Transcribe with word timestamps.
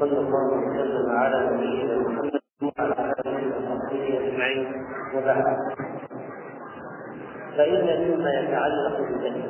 وصلى 0.00 0.18
الله 0.18 0.46
وسلم 0.52 1.10
على 1.10 1.50
نبينا 1.50 1.98
محمد 1.98 2.40
وعلى 2.62 3.14
آله 3.26 3.40
وصحبه 3.56 4.18
أجمعين. 4.18 4.66
وبعد. 5.16 5.44
فإن 7.56 7.86
مما 8.08 8.30
يتعلق 8.30 8.96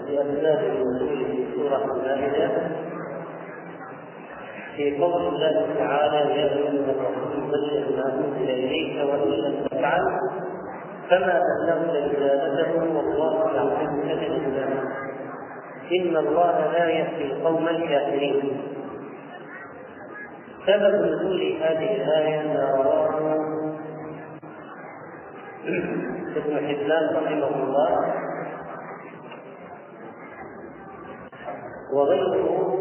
بأسباب 0.08 0.58
النزول 0.64 0.98
في 1.08 1.46
سورة 1.54 1.84
المائدة 1.84 2.50
في 4.76 4.98
قول 4.98 5.22
الله 5.34 5.66
تعالى 5.78 6.16
يا 6.16 6.52
أيها 6.52 6.68
الرسول 6.68 7.50
بلغ 7.50 7.96
ما 7.96 8.14
أنزل 8.14 8.50
إليك 8.50 9.08
وإن 9.08 9.30
لم 9.30 9.66
تفعل 9.66 10.04
فما 11.10 11.40
بلغت 11.66 12.06
رسالته 12.06 12.96
والله 12.96 13.54
يعلمك 13.54 14.30
من 14.30 14.90
إن 15.92 16.16
الله 16.16 16.72
لا 16.72 16.88
يهدي 16.88 17.32
القوم 17.32 17.68
الكافرين. 17.68 18.79
سبب 20.66 20.94
نزول 21.04 21.40
هذه 21.62 21.96
الآية 21.96 22.54
ما 22.54 22.70
رواه 22.74 23.10
ابن 26.36 26.56
حبان 26.66 27.16
رحمه 27.16 27.64
الله. 27.64 27.90
وغيره 31.94 32.78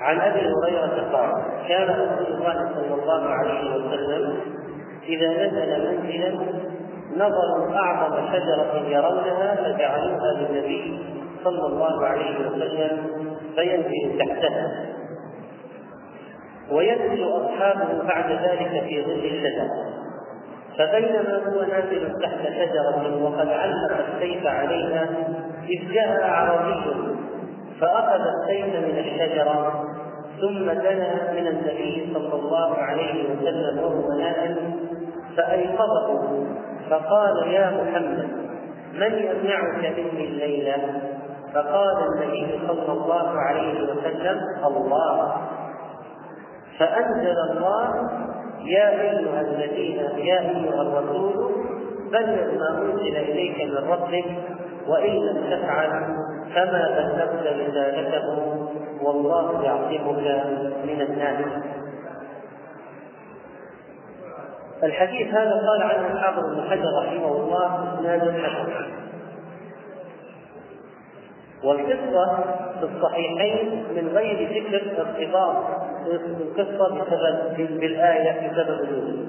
عن 0.00 0.20
أبي 0.20 0.40
هريرة 0.40 1.12
قال 1.12 1.32
كان 1.68 1.88
رسول 1.88 2.34
الله 2.34 2.74
صلى 2.74 2.94
الله 3.02 3.28
عليه 3.28 3.74
وسلم 3.74 4.36
إذا 5.08 5.46
نزل 5.46 5.70
منزلا 5.86 6.30
نظروا 7.16 7.76
أعظم 7.76 8.32
شجرة 8.32 8.88
يرونها 8.88 9.54
فجعلوها 9.54 10.32
للنبي 10.32 10.98
صلى 11.44 11.66
الله 11.66 12.06
عليه 12.06 12.46
وسلم 12.46 13.06
فينزل 13.54 14.18
تحتها. 14.18 14.97
وينزل 16.72 17.24
أصحابه 17.24 18.02
بعد 18.08 18.30
ذلك 18.30 18.84
في 18.84 19.04
ظل 19.04 19.24
الشجره 19.24 19.70
فبينما 20.78 21.42
هو 21.46 21.60
نازل 21.62 22.12
تحت 22.22 22.42
شجرة 22.46 23.22
وقد 23.24 23.48
علق 23.48 24.06
السيف 24.08 24.46
عليها 24.46 25.08
إذ 25.68 25.92
جاء 25.92 26.22
أعرابي 26.22 26.80
فأخذ 27.80 28.20
السيف 28.20 28.66
من 28.66 28.98
الشجرة 28.98 29.84
ثم 30.40 30.64
دنا 30.64 31.32
من 31.32 31.46
النبي 31.46 32.08
صلى 32.14 32.34
الله 32.34 32.74
عليه 32.74 33.24
وسلم 33.24 33.78
وهو 33.78 34.18
نائم 34.18 34.56
فأيقظه 35.36 36.46
فقال 36.90 37.48
يا 37.52 37.70
محمد 37.70 38.28
من 38.94 39.12
يمنعك 39.12 39.98
مني 39.98 40.24
الليلة؟ 40.24 40.76
فقال 41.54 41.96
النبي 42.12 42.60
صلى 42.68 42.92
الله 42.92 43.30
عليه 43.40 43.82
وسلم 43.82 44.40
الله 44.66 45.36
فأنزل 46.78 47.36
الله 47.50 48.10
يا 48.64 48.90
أيها 49.00 49.40
الذين 49.40 49.98
يا 50.26 50.40
أيها 50.40 50.82
الرسول 50.82 51.54
بلغ 52.12 52.58
ما 52.58 52.82
أنزل 52.82 53.16
إليك 53.16 53.64
من 53.64 53.90
ربك 53.90 54.24
وإن 54.88 55.12
لم 55.12 55.44
تفعل 55.50 55.90
فما 56.54 56.88
بلغت 56.88 57.46
رسالته 57.46 58.68
والله 59.02 59.64
يعصمك 59.64 60.46
من 60.84 61.00
الناس. 61.00 61.44
الحديث 64.82 65.34
هذا 65.34 65.62
قال 65.68 65.82
عنه 65.82 66.06
الحافظ 66.12 66.44
ابن 66.44 66.70
حجر 66.70 66.98
رحمه 66.98 67.36
الله 67.36 67.94
إسناد 67.94 68.40
حسن. 68.40 69.08
والقصة 71.64 72.44
في 72.80 72.84
الصحيحين 72.84 73.84
من 73.96 74.08
غير 74.08 74.48
ذكر 74.50 75.00
ارتباط 75.00 75.56
القصة 76.12 76.94
بسبب 76.94 77.80
بالآية 77.80 78.50
بسبب 78.50 78.80
النزول. 78.80 79.26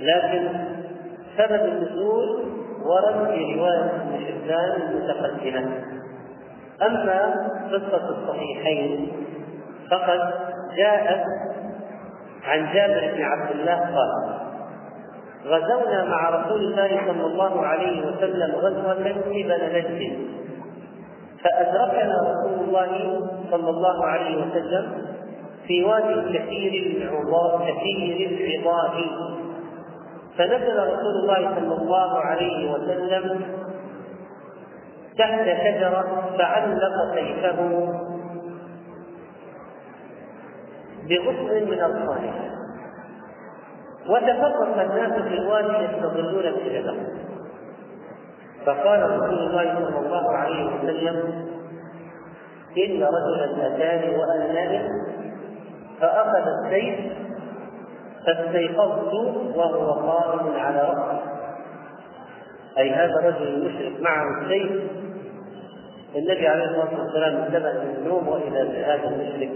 لكن 0.00 0.48
سبب 1.38 1.64
النزول 1.64 2.44
ورد 2.82 3.26
في 3.30 3.54
رواية 3.58 3.84
ابن 3.84 4.26
حبان 4.26 4.82
المتقدمة. 4.90 5.70
أما 6.82 7.34
قصة 7.72 8.08
الصحيحين 8.10 9.12
فقد 9.90 10.32
جاءت 10.76 11.24
عن 12.44 12.72
جابر 12.74 13.14
بن 13.14 13.22
عبد 13.22 13.50
الله 13.50 13.78
قال 13.78 14.32
غزونا 15.46 16.04
مع 16.04 16.30
رسول 16.30 16.60
الله 16.60 17.00
صلى 17.06 17.26
الله 17.26 17.66
عليه 17.66 18.06
وسلم 18.06 18.54
غزوة 18.54 18.94
قبل 18.94 19.60
نجد 19.72 20.18
فأدركنا 21.44 22.14
رسول 22.22 22.68
الله 22.68 23.20
صلى 23.50 23.70
الله 23.70 24.06
عليه 24.06 24.36
وسلم 24.36 25.11
في 25.66 25.84
وادي 25.84 26.38
كثير 26.38 26.96
العضاء 27.02 27.60
كثير 27.70 28.30
العضاء 28.30 28.92
فنزل 30.38 30.78
رسول 30.78 31.14
الله 31.22 31.54
صلى 31.54 31.74
الله 31.82 32.18
عليه 32.18 32.72
وسلم 32.72 33.40
تحت 35.18 35.44
شجرة 35.44 36.30
فعلق 36.38 37.14
سيفه 37.14 37.58
بغصن 41.08 41.70
من 41.70 41.82
الصالح 41.82 42.50
وتفرق 44.08 44.80
الناس 44.80 45.22
في 45.22 45.34
الوادي 45.34 45.84
يستظلون 45.84 46.42
بالشجرة 46.42 46.96
فقال 48.66 49.02
رسول 49.10 49.38
الله 49.38 49.74
صلى 49.74 49.98
الله 50.06 50.32
عليه 50.36 50.66
وسلم 50.66 51.16
إن 52.78 53.02
رجلا 53.02 53.66
أتاني 53.66 54.16
وأنا 54.16 55.11
فأخذ 56.02 56.48
السيف 56.64 57.12
فاستيقظت 58.26 59.14
وهو 59.56 59.92
قائم 59.92 60.56
على 60.56 60.80
رأسه 60.80 61.20
أي 62.78 62.90
هذا 62.90 63.14
الرجل 63.20 63.48
المشرك 63.48 64.00
معه 64.00 64.42
السيف. 64.42 64.70
النبي 66.16 66.48
عليه 66.48 66.64
الصلاة 66.64 67.00
والسلام 67.00 67.36
انتبه 67.36 67.72
من 67.72 67.96
النوم 67.98 68.28
وإذا 68.28 68.64
بهذا 68.64 69.08
المشرك. 69.08 69.50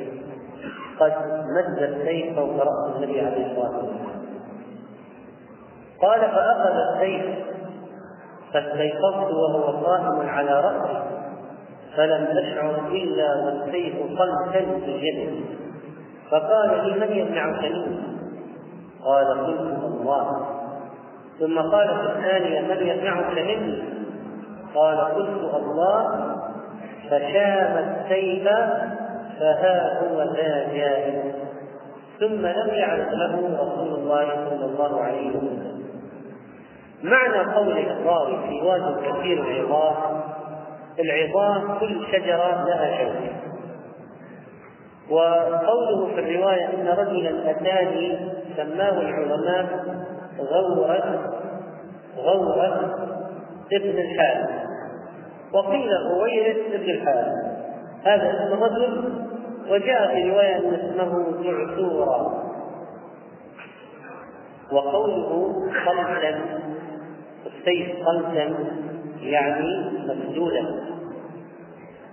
قد 1.01 1.13
مد 1.57 1.83
السيف 1.83 2.37
فوق 2.37 2.63
رأس 2.63 2.97
النبي 2.97 3.21
عليه 3.21 3.47
الصلاة 3.47 3.77
والسلام. 3.77 4.17
قال 6.03 6.21
فأخذ 6.21 6.77
السيف 6.77 7.25
فاستيقظت 8.53 9.33
وهو 9.33 9.87
قائم 9.87 10.29
على 10.29 10.61
رأسي. 10.61 11.03
فلم 11.97 12.39
أشعر 12.39 12.89
إلا 12.89 13.45
والسيف 13.45 13.95
قلتا 14.21 14.81
في 14.85 14.91
يدي 14.91 15.66
فقال 16.31 16.85
لي 16.85 17.07
من 17.07 17.13
يمنعك 17.17 17.65
مني؟ 17.65 17.99
قال 19.05 19.47
قلت 19.47 19.85
الله. 19.85 20.47
ثم 21.39 21.59
قال 21.59 21.89
في 21.89 22.13
الثانية 22.13 22.61
من 22.61 22.87
يمنعك 22.87 23.39
مني؟ 23.39 23.83
قال 24.75 25.01
قلت 25.01 25.55
الله. 25.55 26.37
فشام 27.11 27.79
السيف 27.79 28.49
فها 29.41 30.01
هو 30.01 30.23
ذا 30.23 30.73
جاء 30.75 31.35
ثم 32.21 32.47
لم 32.47 32.69
يعرف 32.69 33.09
له 33.13 33.59
رسول 33.61 33.95
الله 33.99 34.27
صلى 34.51 34.65
الله 34.65 35.03
عليه 35.03 35.29
وسلم. 35.29 35.83
معنى 37.03 37.55
قول 37.55 37.79
الراوي 37.79 38.37
في 38.49 38.67
واد 38.67 38.97
كثير 39.05 39.43
العظام 39.43 40.21
العظام 40.99 41.79
كل 41.79 42.07
شجرة 42.13 42.65
لها 42.65 43.05
شوكة. 43.05 43.56
وقوله 45.11 46.15
في 46.15 46.21
الرواية 46.21 46.65
إن 46.65 46.89
رجلا 46.89 47.51
أتاني 47.51 48.19
سماه 48.57 49.01
العلماء 49.01 49.67
غورة 50.39 51.33
غورة 52.17 52.95
ابن 53.73 53.99
الحارث. 53.99 54.51
وقيل 55.53 55.91
غويرة 56.13 56.57
ابن 56.75 56.91
الحارث. 56.91 57.33
هذا 58.05 58.31
اسم 58.31 58.63
رجل 58.65 59.13
وجاء 59.71 60.15
في 60.15 60.31
رواية 60.31 60.57
أن 60.57 60.75
اسمه 60.75 61.43
جعثورا 61.43 62.47
وقوله 64.73 65.53
خلفا 65.85 66.41
السيف 67.47 67.89
خلفا 68.05 68.55
يعني 69.21 69.91
مسدودا 70.07 70.67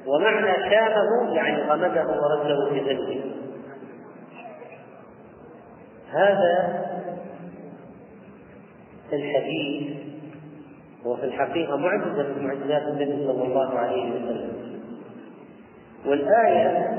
ومعنى 0.08 0.70
شامه 0.70 1.36
يعني 1.36 1.62
غمده 1.62 2.06
ورده 2.08 2.70
في 2.70 2.80
ذنبه 2.80 3.24
هذا 6.14 6.84
الحديث 9.14 9.98
هو 11.06 11.16
في 11.16 11.26
الحقيقة 11.26 11.78
معجزة 11.78 12.24
من 12.24 12.48
معجزات 12.48 12.82
النبي 12.82 13.28
صلى 13.28 13.44
الله 13.44 13.80
عليه 13.80 14.12
وسلم. 14.12 14.54
والآية 16.06 16.90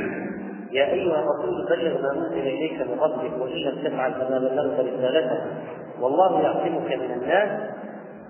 يا 0.76 0.92
أيها 0.92 1.20
الرسول 1.20 1.66
بلغ 1.70 2.02
ما 2.02 2.12
أنزل 2.12 2.38
إليك 2.38 2.72
من 2.72 2.98
ربك 3.00 3.40
وإن 3.40 3.56
لم 3.56 3.78
تفعل 3.84 4.14
فما 4.14 4.38
بلغت 4.38 4.80
رسالته 4.80 5.40
والله 6.00 6.42
يعصمك 6.42 6.92
من 6.92 7.12
الناس. 7.22 7.60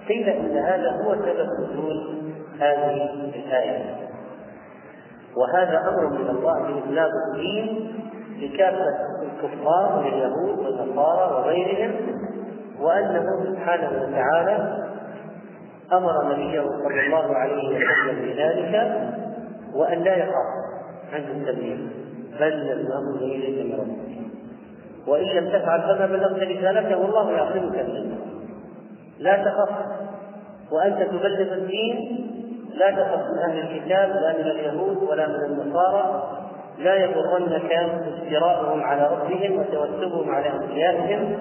قيل 0.08 0.28
إن 0.28 0.56
هذا 0.56 0.90
هو 0.90 1.14
سبب 1.14 1.46
نزول 1.61 2.14
هذه 2.61 3.11
الآية. 3.34 4.10
وهذا 5.37 5.88
أمر 5.88 6.06
من 6.06 6.29
الله 6.31 6.62
بإبلاغ 6.62 7.09
الدين 7.29 7.93
لكافة 8.41 8.87
الكفار 9.23 10.00
من 10.00 10.06
اليهود 10.06 10.59
والنصارى 10.59 11.32
وغيرهم 11.35 11.93
وأنه 12.81 13.25
سبحانه 13.44 13.91
وتعالى 14.03 14.87
أمر 15.93 16.32
نبيه 16.32 16.61
صلى 16.61 17.06
الله 17.06 17.37
عليه 17.37 17.69
وسلم 17.69 18.23
بذلك 18.23 19.00
وأن 19.75 19.99
لا 20.03 20.17
يخاف 20.17 20.47
عن 21.12 21.21
التبليغ 21.21 21.76
بل 22.41 22.53
الأمر 22.53 23.17
إليك 23.23 23.67
من 23.67 23.81
ربك 23.81 24.11
وإن 25.06 25.25
لم 25.25 25.49
تفعل 25.49 25.81
فما 25.83 26.06
بلغت 26.06 26.43
رسالته 26.43 26.97
والله 26.99 27.31
يعصمك 27.31 27.73
من 27.73 27.97
الناس 27.97 28.19
لا 29.19 29.44
تخف 29.44 29.71
وأنت 30.73 31.03
تبلغ 31.03 31.55
الدين 31.55 32.26
لا 32.75 32.90
تخف 32.90 33.31
من 33.31 33.38
أهل 33.38 33.58
الكتاب 33.58 34.08
لا 34.08 34.32
من 34.38 34.50
اليهود 34.50 35.02
ولا 35.02 35.26
من 35.26 35.44
النصارى. 35.44 36.37
لا 36.78 36.94
يغرنك 36.94 37.72
افتراءهم 37.72 38.82
على 38.82 39.02
ربهم 39.02 39.58
وتوسلهم 39.58 40.34
على 40.34 40.50
أنبيائهم. 40.50 41.38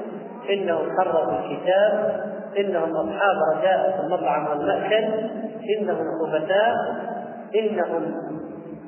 إنهم 0.49 0.97
حرفوا 0.97 1.39
الكتاب 1.39 2.21
إنهم 2.57 2.95
أصحاب 2.95 3.37
رجاء 3.57 4.01
المطعم 4.05 4.47
والمأكل 4.47 5.29
إنهم 5.77 6.05
خبثاء 6.21 6.75
انهم 7.55 8.13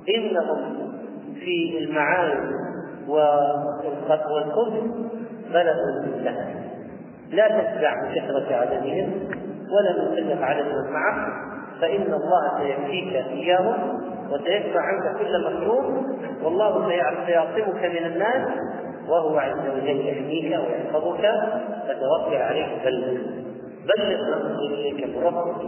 إنهم 0.09 0.91
في 1.35 1.77
المعاني 1.77 2.51
والخبث 3.07 4.83
بلد 5.53 5.77
منتهى 6.05 6.53
لا 7.31 7.47
تتبع 7.47 7.93
بكثرة 8.03 8.55
عددهم 8.55 9.13
ولا 9.71 9.93
من 9.93 10.15
قلة 10.15 10.45
عدد 10.45 10.65
من 10.65 10.93
معك 10.93 11.50
فإن 11.81 12.13
الله 12.13 12.59
سيكفيك 12.59 13.13
إياهم 13.15 14.01
وسيدفع 14.31 14.81
عنك 14.81 15.17
كل 15.19 15.43
مكروه 15.43 16.03
والله 16.43 16.89
سيعصمك 17.25 17.85
من 17.85 18.05
الناس 18.05 18.47
وهو 19.07 19.37
عز 19.37 19.69
وجل 19.75 20.07
يحميك 20.07 20.45
ويحفظك 20.45 21.31
فتوكل 21.87 22.35
عليه 22.35 22.83
بلغ 22.85 23.17
بلغ 23.85 24.29
ما 24.29 24.35
انزل 24.35 24.73
إليك 24.73 25.07
من 25.07 25.23
ربك 25.23 25.61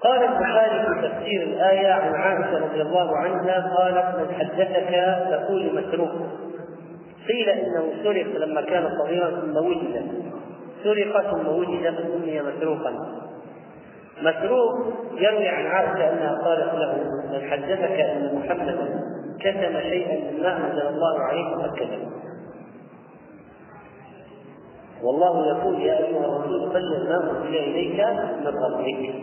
قال 0.00 0.22
البخاري 0.24 0.86
في 0.86 1.08
تفسير 1.08 1.42
الآية 1.42 1.92
عن 1.92 2.14
عائشة 2.14 2.58
رضي 2.64 2.82
الله 2.82 3.16
عنها 3.16 3.74
قالت 3.76 4.16
من 4.20 4.34
حدثك 4.34 4.90
تقول 5.30 5.74
مسروق 5.74 6.10
قيل 7.28 7.48
إنه 7.48 7.92
سرق 8.04 8.26
لما 8.36 8.60
كان 8.60 8.88
صغيرا 8.98 9.30
ثم 9.30 9.56
وجد. 9.56 10.06
سرق 10.84 11.30
ثم 11.30 11.48
وجد 11.48 11.94
فسمي 11.94 12.42
مسروقا 12.42 13.25
مسروق 14.22 14.94
يروي 15.12 15.48
عن 15.48 15.66
عائشة 15.66 16.12
أنها 16.12 16.42
قالت 16.44 16.74
له 16.74 16.94
من 17.32 17.50
حدثك 17.50 18.00
أن 18.00 18.34
محمدا 18.34 19.00
كتم 19.40 19.80
شيئا 19.80 20.30
مما 20.30 20.56
أنزل 20.56 20.86
الله 20.86 21.20
عليه 21.20 21.56
فقد 21.56 21.88
والله 25.02 25.46
يقول 25.48 25.80
يا 25.80 25.98
أيها 25.98 26.26
الرسول 26.26 26.68
بلغ 26.68 27.08
ما 27.08 27.30
أنزل 27.30 27.56
إليك 27.56 28.06
من 28.40 28.46
ربك. 28.46 29.14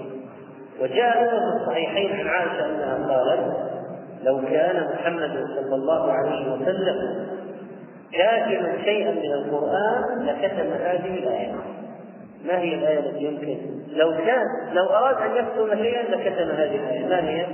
وجاء 0.82 1.30
في 1.30 1.62
الصحيحين 1.62 2.12
عن 2.12 2.28
عائشة 2.28 2.66
أنها 2.66 3.16
قالت 3.16 3.74
لو 4.24 4.42
كان 4.42 4.88
محمد 4.94 5.46
صلى 5.56 5.76
الله 5.76 6.12
عليه 6.12 6.52
وسلم 6.54 7.28
كاتما 8.12 8.78
شيئا 8.84 9.12
من 9.12 9.32
القرآن 9.34 10.26
لكتم 10.26 10.72
هذه 10.72 11.18
الآية. 11.18 11.56
ما 12.44 12.60
هي 12.60 12.76
الآية 12.76 13.00
التي 13.00 13.24
يمكن؟ 13.24 13.58
لو 13.88 14.12
كان 14.12 14.46
لو 14.74 14.86
أراد 14.86 15.16
أن 15.16 15.36
يكتم 15.36 15.84
شيئا 15.84 16.04
لكتم 16.04 16.52
هذه 16.52 16.76
الآية. 16.76 17.06
ما 17.06 17.30
هي؟ 17.30 17.46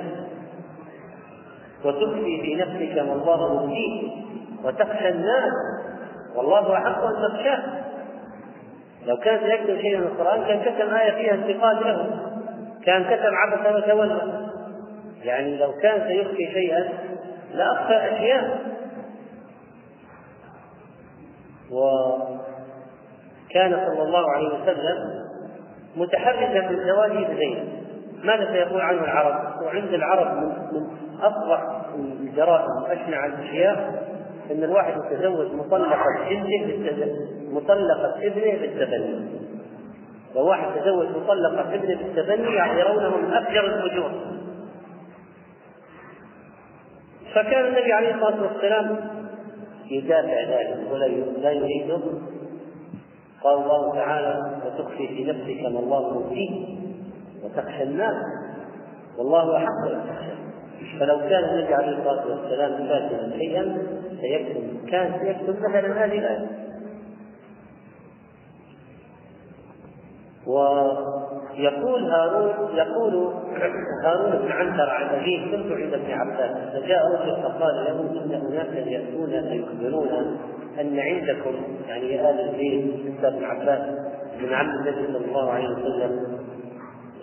وتخفي 1.85 2.41
في 2.41 2.55
نفسك 2.55 2.97
ما 2.97 3.13
الله 3.13 3.53
مبديه 3.53 4.11
وتخشى 4.63 5.09
الناس. 5.09 5.53
والله 6.35 6.77
أحق 6.77 7.03
أن 7.03 7.13
تخشاه. 7.13 7.63
لو 9.05 9.17
كان 9.17 9.39
سيكتب 9.39 9.81
شيئا 9.81 9.99
من 9.99 10.07
القرآن 10.07 10.43
كان 10.43 10.61
كتم 10.61 10.93
آية 10.93 11.11
فيها 11.11 11.33
انتقاد 11.33 11.77
له. 11.77 12.19
كان 12.85 13.03
كتب 13.03 13.33
عبث 13.33 13.75
وتولى. 13.75 14.49
يعني 15.23 15.57
لو 15.57 15.71
كان 15.81 16.07
سيخفي 16.07 16.51
شيئا 16.53 16.89
لأخفى 17.53 17.93
أشياء. 17.93 18.59
وكان 23.49 23.71
صلى 23.71 24.03
الله 24.03 24.31
عليه 24.31 24.47
وسلم 24.47 25.25
متحرزا 25.95 26.69
من 26.69 26.85
زواجه 26.85 27.33
بزينب 27.33 27.69
ماذا 28.23 28.51
سيقول 28.51 28.81
عنه 28.81 29.03
العرب؟ 29.03 29.61
وعند 29.61 29.93
العرب 29.93 30.37
من, 30.37 30.47
من 30.47 30.87
أفضح 31.21 31.81
الجرائم 31.95 32.83
وأشنع 32.83 33.25
الأشياء 33.25 34.03
أن 34.51 34.63
الواحد 34.63 34.93
يتزوج 34.97 35.53
مطلقة 35.53 36.27
ابنه 36.27 36.93
مطلقة 37.51 38.15
ابنه 38.17 38.61
بالتبني. 38.61 39.39
وواحد 40.35 40.81
تزوج 40.81 41.07
مطلقة 41.07 41.75
ابنه 41.75 41.97
بالتبني 41.97 42.79
يرونه 42.79 43.17
من 43.17 43.33
أفجر 43.33 43.65
الفجور. 43.65 44.11
فكان 47.35 47.65
النبي 47.65 47.93
عليه 47.93 48.15
الصلاة 48.15 48.41
والسلام 48.41 48.99
يدافع 49.91 50.43
ذلك 50.43 50.77
ولا 50.91 51.05
لا 51.41 51.51
يريده. 51.51 51.99
قال 53.43 53.57
الله 53.63 53.93
تعالى 53.93 54.61
وتخفي 54.65 55.07
في 55.07 55.23
نفسك 55.23 55.61
ما 55.73 55.79
الله 55.79 56.19
مبديه 56.19 56.77
وتخشى 57.43 57.83
الناس 57.83 58.15
والله 59.17 59.57
أحق 59.57 59.91
أن 59.91 60.01
تخشى. 60.09 60.29
فلو 60.99 61.19
كان 61.19 61.43
النبي 61.43 61.73
عليه 61.73 61.97
الصلاة 61.97 62.27
والسلام 62.27 62.87
كاتبا 62.87 63.37
شيئا 63.37 63.77
سيكتب 64.21 64.89
كان 64.89 65.19
سيكتب 65.19 65.59
مثلا 65.59 66.05
هذه 66.05 66.19
الآية. 66.19 66.47
ويقول 70.47 72.03
هارون 72.11 72.75
يقول 72.75 73.33
هارون 74.05 74.31
بن 74.31 74.51
عنتر 74.51 74.89
عن 74.89 75.19
أبيه 75.19 75.51
كنت 75.51 75.71
عند 75.71 75.93
ابن 75.93 76.11
عباس 76.11 76.57
فجاء 76.73 76.99
رجل 77.11 77.43
فقال 77.43 77.75
له 77.75 78.01
إن 78.01 78.31
اناسا 78.31 78.89
يأتون 78.89 79.49
فيخبرون 79.49 80.37
أن 80.81 80.99
عندكم 80.99 81.55
يعني 81.87 82.13
يا 82.13 82.29
ال 82.29 82.39
البيت 82.49 83.23
ابن 83.23 83.43
عباس 83.43 83.81
من 84.41 84.53
عم 84.53 84.69
النبي 84.69 85.07
صلى 85.07 85.25
الله 85.25 85.51
عليه 85.51 85.69
وسلم 85.69 86.39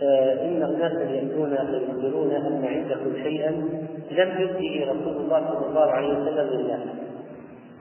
آه، 0.03 0.45
إن 0.45 0.63
اناسا 0.63 1.03
يأتون 1.03 1.57
فيخبرون 1.57 2.31
أن 2.31 2.65
عندكم 2.65 3.23
شيئا 3.23 3.51
لم 4.11 4.41
يبده 4.41 4.93
رسول 4.93 5.17
الله 5.17 5.55
صلى 5.55 5.67
الله 5.69 5.91
عليه 5.93 6.09
وسلم 6.09 6.61
لله 6.61 6.81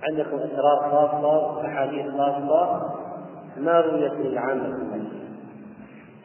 عندكم 0.03 0.37
أسرار 0.37 0.91
خاصة 0.91 1.57
واحاديث 1.57 2.05
خاصة 2.17 2.81
ما 3.57 3.81
رويت 3.81 4.13
للعامه 4.13 4.73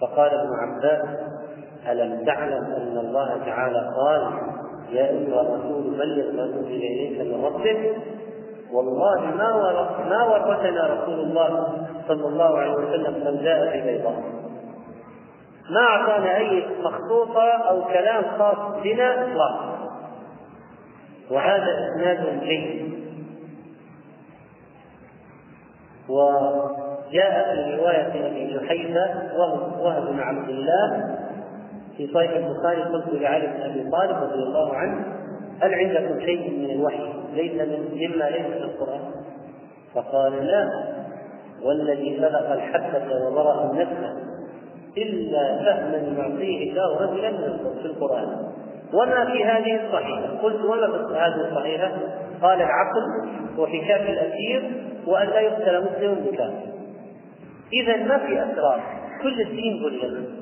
فقال 0.00 0.30
ابن 0.30 0.50
عباس 0.54 1.18
ألم 1.90 2.24
تعلم 2.24 2.64
أن 2.64 2.98
الله 2.98 3.38
تعالى 3.44 3.92
قال 3.96 4.32
يا 4.92 5.10
أيها 5.10 5.40
الرسول 5.42 5.82
بلغ 5.98 6.32
ما 6.32 6.44
أنزل 6.44 6.66
إليك 6.66 7.20
من 7.20 7.44
ربك 7.44 7.96
والله 8.72 9.20
ما 9.20 9.52
ما 10.08 10.22
ورثنا 10.24 10.86
رسول 10.86 11.20
الله 11.20 11.78
صلى 12.08 12.26
الله 12.26 12.58
عليه 12.58 12.72
وسلم 12.72 13.14
من 13.14 13.42
جاء 13.42 13.80
ببيضاء 13.80 14.40
ما 15.70 15.80
أعطانا 15.80 16.36
أي 16.36 16.66
مخطوطة 16.82 17.42
أو 17.42 17.84
كلام 17.84 18.22
خاص 18.38 18.82
بنا 18.82 19.22
إطلاقا. 19.24 19.90
وهذا 21.30 21.88
إسناد 21.88 22.40
جيد. 22.40 22.90
وجاء 26.08 27.54
في 27.54 27.76
رواية 27.76 28.26
أبي 28.26 28.54
جحيفة 28.56 29.30
وهب 29.80 30.06
بن 30.06 30.20
عبد 30.20 30.48
الله 30.48 31.16
في 31.96 32.12
صحيح 32.14 32.30
البخاري 32.30 32.82
قلت 32.82 33.08
لعلي 33.12 33.46
بن 33.46 33.62
أبي 33.62 33.90
طالب 33.90 34.22
رضي 34.22 34.42
الله 34.42 34.74
عنه 34.74 35.19
هل 35.60 35.74
عندكم 35.74 36.20
شيء 36.20 36.50
من 36.50 36.70
الوحي؟ 36.70 37.12
ليس 37.34 37.52
من 37.52 37.88
مما 37.92 38.24
ليس 38.24 38.46
في 38.46 38.64
القرآن؟ 38.64 39.00
فقال 39.94 40.46
لا. 40.46 40.68
والذي 41.62 42.16
خلق 42.20 42.50
الحبة 42.52 43.26
وبرأ 43.26 43.70
النفس 43.70 44.16
إلا 44.98 45.58
فهما 45.58 45.96
يعطيه 46.18 46.70
الله 46.70 47.00
رجلا 47.00 47.30
في 47.82 47.86
القرآن. 47.86 48.28
وما 48.94 49.24
في 49.24 49.44
هذه 49.44 49.86
الصحيحة؟ 49.86 50.42
قلت 50.42 50.64
وما 50.64 51.08
في 51.08 51.14
هذه 51.14 51.48
الصحيحة؟ 51.50 51.92
قال 52.42 52.58
العقل 52.62 53.28
وحكاك 53.58 54.10
الأسير 54.10 54.72
وأن 55.06 55.28
لا 55.28 55.40
يقتل 55.40 55.84
مسلم 55.84 56.14
بكافر. 56.14 56.70
إذا 57.72 57.96
ما 57.96 58.18
في 58.18 58.42
أسرار. 58.42 58.82
كل 59.22 59.40
الدين 59.40 59.82
بلغ 59.82 60.39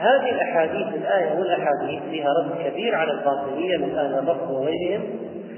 هذه 0.00 0.30
الأحاديث 0.30 0.86
الآية 0.86 1.38
والأحاديث 1.38 2.02
فيها 2.02 2.28
رد 2.28 2.70
كبير 2.70 2.94
على 2.94 3.12
الباطنية 3.12 3.76
من 3.76 3.98
أهل 3.98 4.18
الرفض 4.18 4.50
وغيرهم 4.50 5.02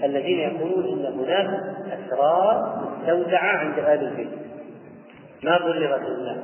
الذين 0.05 0.39
يقولون 0.39 0.85
إن 0.85 1.13
هناك 1.21 1.61
أسرار 1.87 2.83
مستودعة 3.01 3.57
عند 3.57 3.79
أهل 3.79 4.05
البيت. 4.05 4.29
ما 5.43 5.59
بلغت 5.59 6.03
لله 6.03 6.37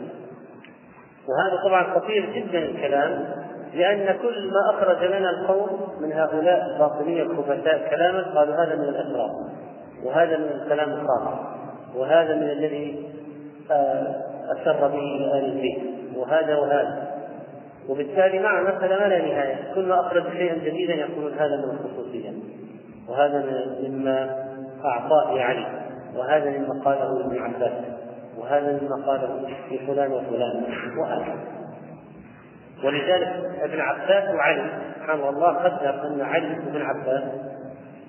وهذا 1.29 1.63
طبعا 1.65 1.83
خطير 1.83 2.27
جدا 2.35 2.59
الكلام 2.59 3.25
لأن 3.75 4.17
كل 4.23 4.51
ما 4.51 4.79
أخرج 4.79 5.05
لنا 5.05 5.31
القوم 5.31 5.69
من 6.01 6.13
هؤلاء 6.13 6.67
الباطنية 6.67 7.23
الخبثاء 7.23 7.91
كلاما 7.91 8.23
قالوا 8.35 8.55
هذا 8.55 8.75
من 8.75 8.89
الأسرار 8.89 9.31
وهذا 10.05 10.37
من 10.37 10.61
الكلام 10.63 10.91
الخاطئ 10.91 11.37
وهذا 11.97 12.35
من 12.35 12.51
الذي 12.51 13.09
آه، 13.71 14.17
أسر 14.53 14.89
به 14.89 15.31
آل 15.35 15.45
البيت 15.45 15.79
وهذا 16.17 16.57
وهذا. 16.57 17.08
وبالتالي 17.89 18.39
مع 18.39 18.63
مسألة 18.63 18.99
ما 18.99 19.09
لا 19.09 19.19
نهاية. 19.19 19.75
كل 19.75 19.89
ما 19.89 20.01
أخرج 20.01 20.33
شيئا 20.33 20.55
جديدا 20.55 20.95
يقولون 20.95 21.33
هذا 21.33 21.57
من 21.57 21.65
الخصوصية. 21.65 22.33
وهذا 23.09 23.45
مما 23.89 24.45
أعطاه 24.85 25.41
علي. 25.41 25.67
وهذا 26.17 26.51
مما 26.51 26.85
قاله 26.85 27.27
ابن 27.27 27.43
عباس. 27.43 27.73
وهذا 28.39 28.81
مما 28.83 29.07
قاله 29.07 29.47
في 29.69 29.79
فلان 29.87 30.13
وفلان. 30.13 30.65
وهكذا. 30.99 31.59
ولذلك 32.85 33.29
ابن 33.63 33.81
عباس 33.81 34.35
وعلي 34.35 34.71
سبحان 34.97 35.21
الله 35.29 35.53
قدر 35.53 36.07
أن 36.07 36.21
علي 36.21 36.49
وابن 36.49 36.83
عباس 36.83 37.23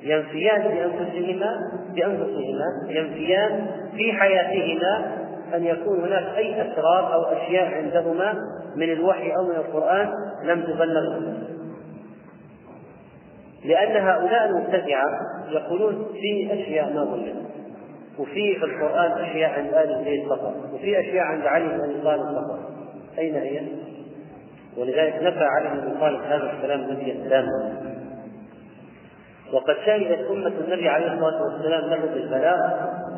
ينفيان 0.04 0.62
بانفسهما 0.62 1.56
بأنفسهما 1.96 2.66
ينفيان 2.88 3.68
في 3.96 4.14
حياتهما 4.14 5.19
أن 5.56 5.66
يكون 5.66 6.00
هناك 6.00 6.38
أي 6.38 6.62
أسرار 6.62 7.14
أو 7.14 7.24
أشياء 7.24 7.66
عندهما 7.66 8.34
من 8.76 8.92
الوحي 8.92 9.36
أو 9.36 9.44
من 9.44 9.56
القرآن 9.56 10.10
لم 10.44 10.62
تبلغ 10.62 11.20
لأن 13.66 14.08
هؤلاء 14.08 14.46
المبتدعة 14.46 15.20
يقولون 15.50 16.06
في 16.14 16.54
أشياء 16.54 16.94
ما 16.94 17.04
ظلت 17.04 17.36
وفي 18.20 18.56
في 18.56 18.66
القرآن 18.66 19.12
أشياء 19.12 19.52
عند 19.52 19.74
آل 19.74 20.00
البيت 20.00 20.30
فقط 20.30 20.56
وفي 20.74 21.00
أشياء 21.00 21.24
عند 21.24 21.46
علي 21.46 21.68
بن 21.68 22.04
طالب 22.04 22.24
فقط. 22.24 22.60
أين 23.18 23.36
هي؟ 23.36 23.62
ولذلك 24.78 25.16
نفى 25.22 25.44
علي 25.44 25.70
بن 25.70 26.00
طالب 26.00 26.22
هذا 26.22 26.52
الكلام 26.52 26.82
نفيا 26.82 27.30
تاما 27.30 27.90
وقد 29.54 29.76
شهدت 29.86 30.28
أمة 30.32 30.54
النبي 30.66 30.90
عليه 30.90 31.14
الصلاة 31.14 31.44
والسلام 31.44 31.90
له 31.90 32.06
بالبلاغ 32.14 32.60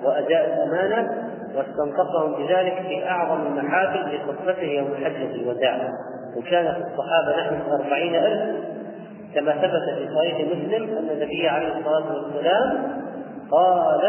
وأداء 0.04 0.46
الأمانة 0.46 1.31
واستنطقهم 1.56 2.34
بذلك 2.34 2.82
في 2.88 3.10
أعظم 3.10 3.48
المحافل 3.48 4.16
لخطبته 4.16 4.64
يوم 4.64 4.96
حجة 4.96 5.36
الوداع. 5.36 5.90
وكان 6.38 6.74
في 6.74 6.80
الصحابة 6.80 7.56
نحو 7.56 7.72
أربعين 7.72 8.16
ألف 8.16 8.66
كما 9.36 9.52
ثبت 9.52 9.98
في 9.98 10.16
صحيح 10.16 10.36
مسلم 10.36 10.98
أن 10.98 11.10
النبي 11.10 11.48
عليه 11.48 11.68
الصلاة 11.68 12.14
والسلام 12.14 12.84
قال 13.52 14.02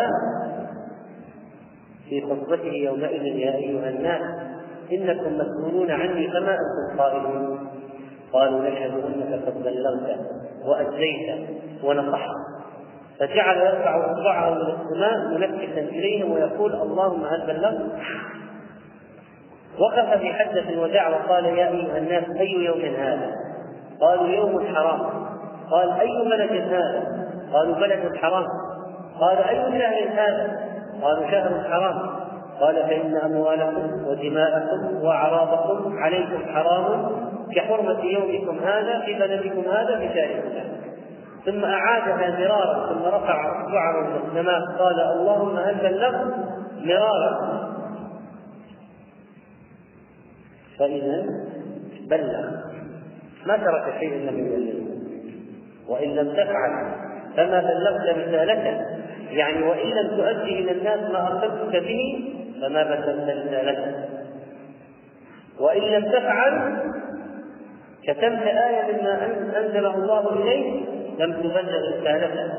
في 2.08 2.22
خطبته 2.22 2.72
يومئذ 2.72 3.22
يا 3.22 3.54
أيها 3.54 3.88
الناس 3.88 4.22
إنكم 4.92 5.38
مسؤولون 5.38 5.90
عني 5.90 6.28
فما 6.28 6.52
أنتم 6.52 6.98
قائلون؟ 6.98 7.68
قالوا 8.32 8.60
نشهد 8.60 8.92
أنك 8.92 9.44
قد 9.46 9.62
بلغت 9.62 10.18
وأديت 10.64 11.48
ونصحت. 11.84 12.51
فجعل 13.22 13.56
يرفع 13.56 14.12
اصبعه 14.12 14.50
من 14.50 14.60
السماء 14.60 15.38
منكسا 15.38 15.80
إليهم 15.80 16.32
ويقول 16.32 16.72
اللهم 16.72 17.24
هل 17.24 17.46
بلغت؟ 17.46 17.80
وقف 19.78 20.18
في 20.18 20.32
حجة 20.32 20.68
الوداع 20.68 21.08
وقال 21.08 21.44
يا 21.44 21.68
أيها 21.68 21.98
الناس 21.98 22.24
أي 22.40 22.52
يوم 22.52 22.80
هذا؟ 22.80 23.30
قالوا 24.00 24.28
يوم 24.28 24.74
حرام 24.74 25.00
قال 25.70 26.00
أي 26.00 26.24
بلد 26.24 26.72
هذا؟ 26.72 27.02
قالوا 27.52 27.74
بلد 27.74 28.16
حرام 28.16 28.44
قال 29.20 29.38
أي 29.38 29.56
شهر 29.56 30.08
هذا؟ 30.12 30.60
قالوا 31.02 31.30
شهر 31.30 31.70
حرام 31.70 32.22
قال 32.60 32.74
فإن 32.74 33.16
أموالكم 33.16 34.06
ودماءكم 34.06 35.02
وأعراضكم 35.02 35.98
عليكم 35.98 36.46
حرام 36.54 37.10
كحرمة 37.56 38.04
يومكم 38.04 38.58
هذا 38.58 39.00
في 39.00 39.14
بلدكم 39.14 39.70
هذا 39.70 39.98
في 39.98 40.08
شهركم 40.14 40.72
ثم 41.46 41.64
أعادها 41.64 42.38
مرارا 42.38 42.92
ثم 42.92 43.04
رفع 43.04 43.62
أصبعه 43.62 44.08
إلى 44.08 44.16
السماء 44.26 44.60
قال 44.78 45.00
اللهم 45.00 45.56
هل 45.56 45.74
بلغت 45.74 46.34
مرارا 46.80 47.62
فإذا 50.78 51.26
بلغ. 52.10 52.50
ما 53.46 53.56
ترك 53.56 53.94
شيئا 54.00 54.30
لم 54.30 54.38
يبلغه 54.38 54.82
وإن 55.88 56.08
لم 56.08 56.32
تفعل 56.32 56.94
فما 57.36 57.60
بلغت 57.60 58.18
رسالته. 58.18 59.02
يعني 59.30 59.62
وإن 59.62 59.88
لم 59.88 60.08
تؤدي 60.16 60.58
إلى 60.58 60.72
الناس 60.72 61.10
ما 61.10 61.28
أرسلتك 61.28 61.82
به 61.82 62.34
فما 62.62 62.82
بلغت 62.82 63.28
رسالته. 63.28 64.04
وإن 65.60 65.82
لم 65.82 66.04
تفعل 66.04 66.82
كتمت 68.04 68.42
آية 68.42 69.00
مما 69.00 69.26
أنزله 69.58 69.94
الله 69.94 70.32
إليك 70.32 70.91
لم 71.18 71.32
تبلغ 71.32 71.98
رسالته 71.98 72.52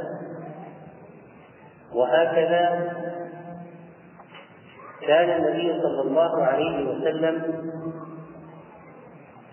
وهكذا 1.94 2.94
كان 5.08 5.30
النبي 5.30 5.82
صلى 5.82 6.02
الله 6.02 6.44
عليه 6.44 6.90
وسلم 6.90 7.64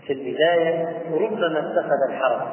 في 0.06 0.12
البداية 0.12 1.02
ربما 1.12 1.58
اتخذ 1.58 2.02
الحرم. 2.08 2.48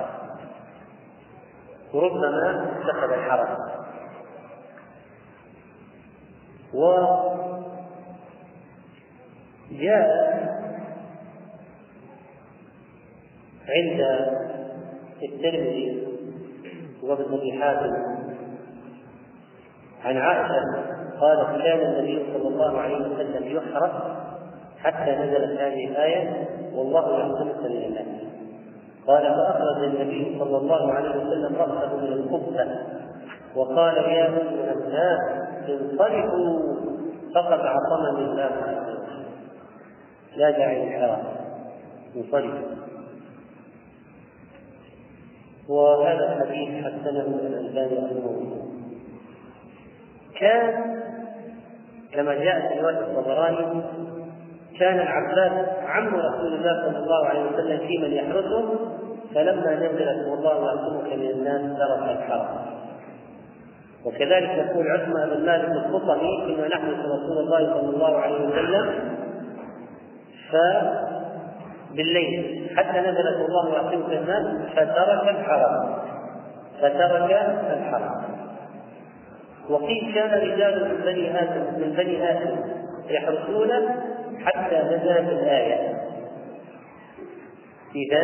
ربما 1.94 2.66
اتخذ 2.78 3.12
الحرم. 3.14 3.58
وجاء 9.72 10.08
عند 13.70 14.02
الترمذي 15.24 16.17
وابن 17.08 17.34
ابي 17.34 17.52
حاتم 17.62 17.94
عن 20.06 20.18
عائشة 20.18 20.62
قالت 21.20 21.62
كان 21.64 21.80
النبي 21.80 22.26
صلى 22.34 22.48
الله 22.48 22.80
عليه 22.80 22.98
وسلم 22.98 23.58
يحرق 23.58 24.18
حتى 24.80 25.12
نزلت 25.12 25.60
هذه 25.60 25.88
الآية 25.88 26.48
والله 26.76 27.20
يحكمك 27.20 27.72
من 27.72 27.84
الناس 27.86 28.06
قال 29.08 29.24
فأخرج 29.24 29.84
النبي 29.84 30.40
صلى 30.40 30.58
الله 30.58 30.94
عليه 30.94 31.10
وسلم 31.10 31.56
رأسه 31.56 31.98
من 31.98 32.14
القبة 32.14 32.68
وقال 33.56 33.98
يا 33.98 34.26
ايها 34.26 34.74
الناس 34.74 35.20
انطلقوا 35.70 36.60
فقد 37.36 37.60
عصمني 37.60 38.26
الله 38.26 38.50
لا 40.38 40.52
داعي 40.52 40.86
للحرام 40.86 41.24
انطلقوا 42.16 42.87
وهذا 45.70 46.34
الحديث 46.34 46.86
حسنه 46.86 47.40
الألباني 47.42 47.98
رحمه 47.98 48.68
كان 50.40 50.98
كما 52.14 52.34
جاء 52.34 52.74
في 52.74 52.80
رواية 52.80 53.00
الطبراني 53.00 53.82
كان 54.80 55.00
العباس 55.00 55.68
عم 55.88 56.08
رسول 56.08 56.54
الله 56.54 56.86
صلى 56.86 56.98
الله 56.98 57.26
عليه 57.26 57.42
وسلم 57.42 57.88
في 57.88 57.98
من 57.98 58.14
يحرسه 58.14 58.76
فلما 59.36 59.76
نزلت 59.76 60.28
والله 60.28 60.66
يعصمك 60.66 61.14
من 61.14 61.30
الناس 61.30 61.78
ترك 61.78 62.18
الحرم 62.18 62.48
وكذلك 64.06 64.50
يقول 64.50 64.88
عثمان 64.92 65.30
بن 65.30 65.46
مالك 65.46 65.70
الخطمي 65.72 66.46
فيما 66.46 66.68
نحدث 66.68 67.00
رسول 67.00 67.38
الله 67.38 67.74
صلى 67.74 67.90
الله 67.90 68.18
عليه 68.18 68.48
وسلم 68.48 68.90
ف 70.52 70.56
بالليل. 71.92 72.70
حتى 72.78 73.00
نزلت 73.00 73.50
الله 73.50 73.74
يعصمك 73.74 74.14
الناس 74.14 74.72
فترك 74.72 75.30
الحرم 75.30 75.96
فترك 76.82 77.32
الحرم 77.72 78.24
وقيل 79.70 80.14
كان 80.16 80.40
رجال 80.40 80.90
من 80.90 81.02
بني 81.06 81.30
هاشم 81.30 81.80
من 81.80 81.94
بني 81.98 82.18
هاشم 82.18 82.58
يحرسون 83.10 83.70
حتى 84.46 84.76
نزلت 84.76 85.30
الآية. 85.30 85.98
إذا 87.96 88.24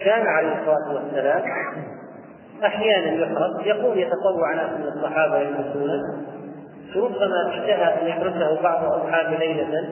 كان 0.00 0.26
عليه 0.26 0.52
الصلاة 0.60 0.94
والسلام 0.94 1.42
أحيانا 2.64 3.12
يحرس 3.12 3.66
يقول 3.66 3.98
يتطوع 3.98 4.54
ناس 4.54 4.70
من 4.70 4.84
الصحابة 4.84 5.36
يحرسونه 5.36 6.02
ربما 6.96 7.48
اشتهى 7.48 8.02
أن 8.02 8.06
يحرسه 8.06 8.62
بعض 8.62 8.84
أصحاب 8.84 9.34
ليلة 9.40 9.88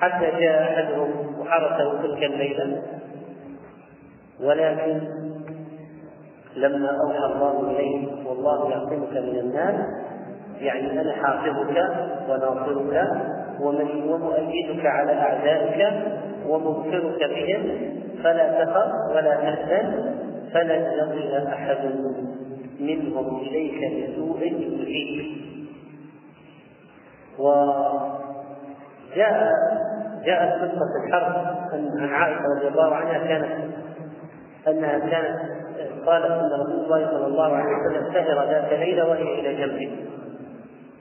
حتى 0.00 0.30
جاء 0.40 0.62
أحدهم 0.62 1.40
وحرسه 1.40 2.02
تلك 2.02 2.22
الليلة. 2.22 2.82
ولكن 4.40 5.00
لما 6.56 6.90
أوحى 7.00 7.34
الله 7.34 7.70
إليه 7.70 8.08
والله 8.26 8.70
يعصمك 8.70 9.12
من 9.12 9.38
الناس 9.38 9.74
يعني 10.60 11.00
أنا 11.00 11.12
حافظك 11.12 11.76
وناصرك 12.28 13.10
ومؤيدك 13.60 14.86
على 14.86 15.12
أعدائك 15.12 15.92
ومبصرك 16.48 17.30
بهم 17.30 17.90
فلا 18.22 18.64
تخف 18.64 19.16
ولا 19.16 19.34
تحزن 19.34 20.14
فلن 20.54 20.86
يصل 20.92 21.46
أحد 21.46 21.78
منهم 22.80 23.40
إليك 23.40 24.08
بسوء 24.10 24.42
يؤذيك 24.42 25.38
وجاء 29.18 29.52
جاءت 30.24 30.62
قصة 30.62 31.04
الحرب 31.04 31.34
عن 31.72 32.08
عائشة 32.12 32.42
رضي 32.56 32.68
الله 32.68 32.94
عنها 32.94 33.18
كانت 33.18 33.74
أنها 34.68 34.98
كانت 34.98 35.38
قالت 36.06 36.24
أن 36.24 36.50
رسول 36.60 36.84
الله 36.84 37.06
صلى 37.10 37.26
الله 37.26 37.56
عليه 37.56 37.76
وسلم 37.76 38.12
سهر 38.12 38.50
ذات 38.50 38.72
ليلة 38.72 39.08
وهي 39.08 39.40
إلى 39.40 39.54
جنبه 39.54 40.06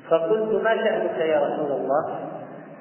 فقلت 0.09 0.63
ما 0.63 0.75
شأنك 0.75 1.19
يا 1.19 1.39
رسول 1.39 1.71
الله؟ 1.71 2.19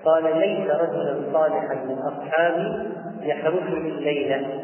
قال 0.04 0.24
ليس 0.38 0.70
رجلا 0.70 1.32
صالحا 1.32 1.74
من 1.74 1.98
أصحابي 1.98 2.88
يحرسني 3.22 3.88
الليلة 3.88 4.62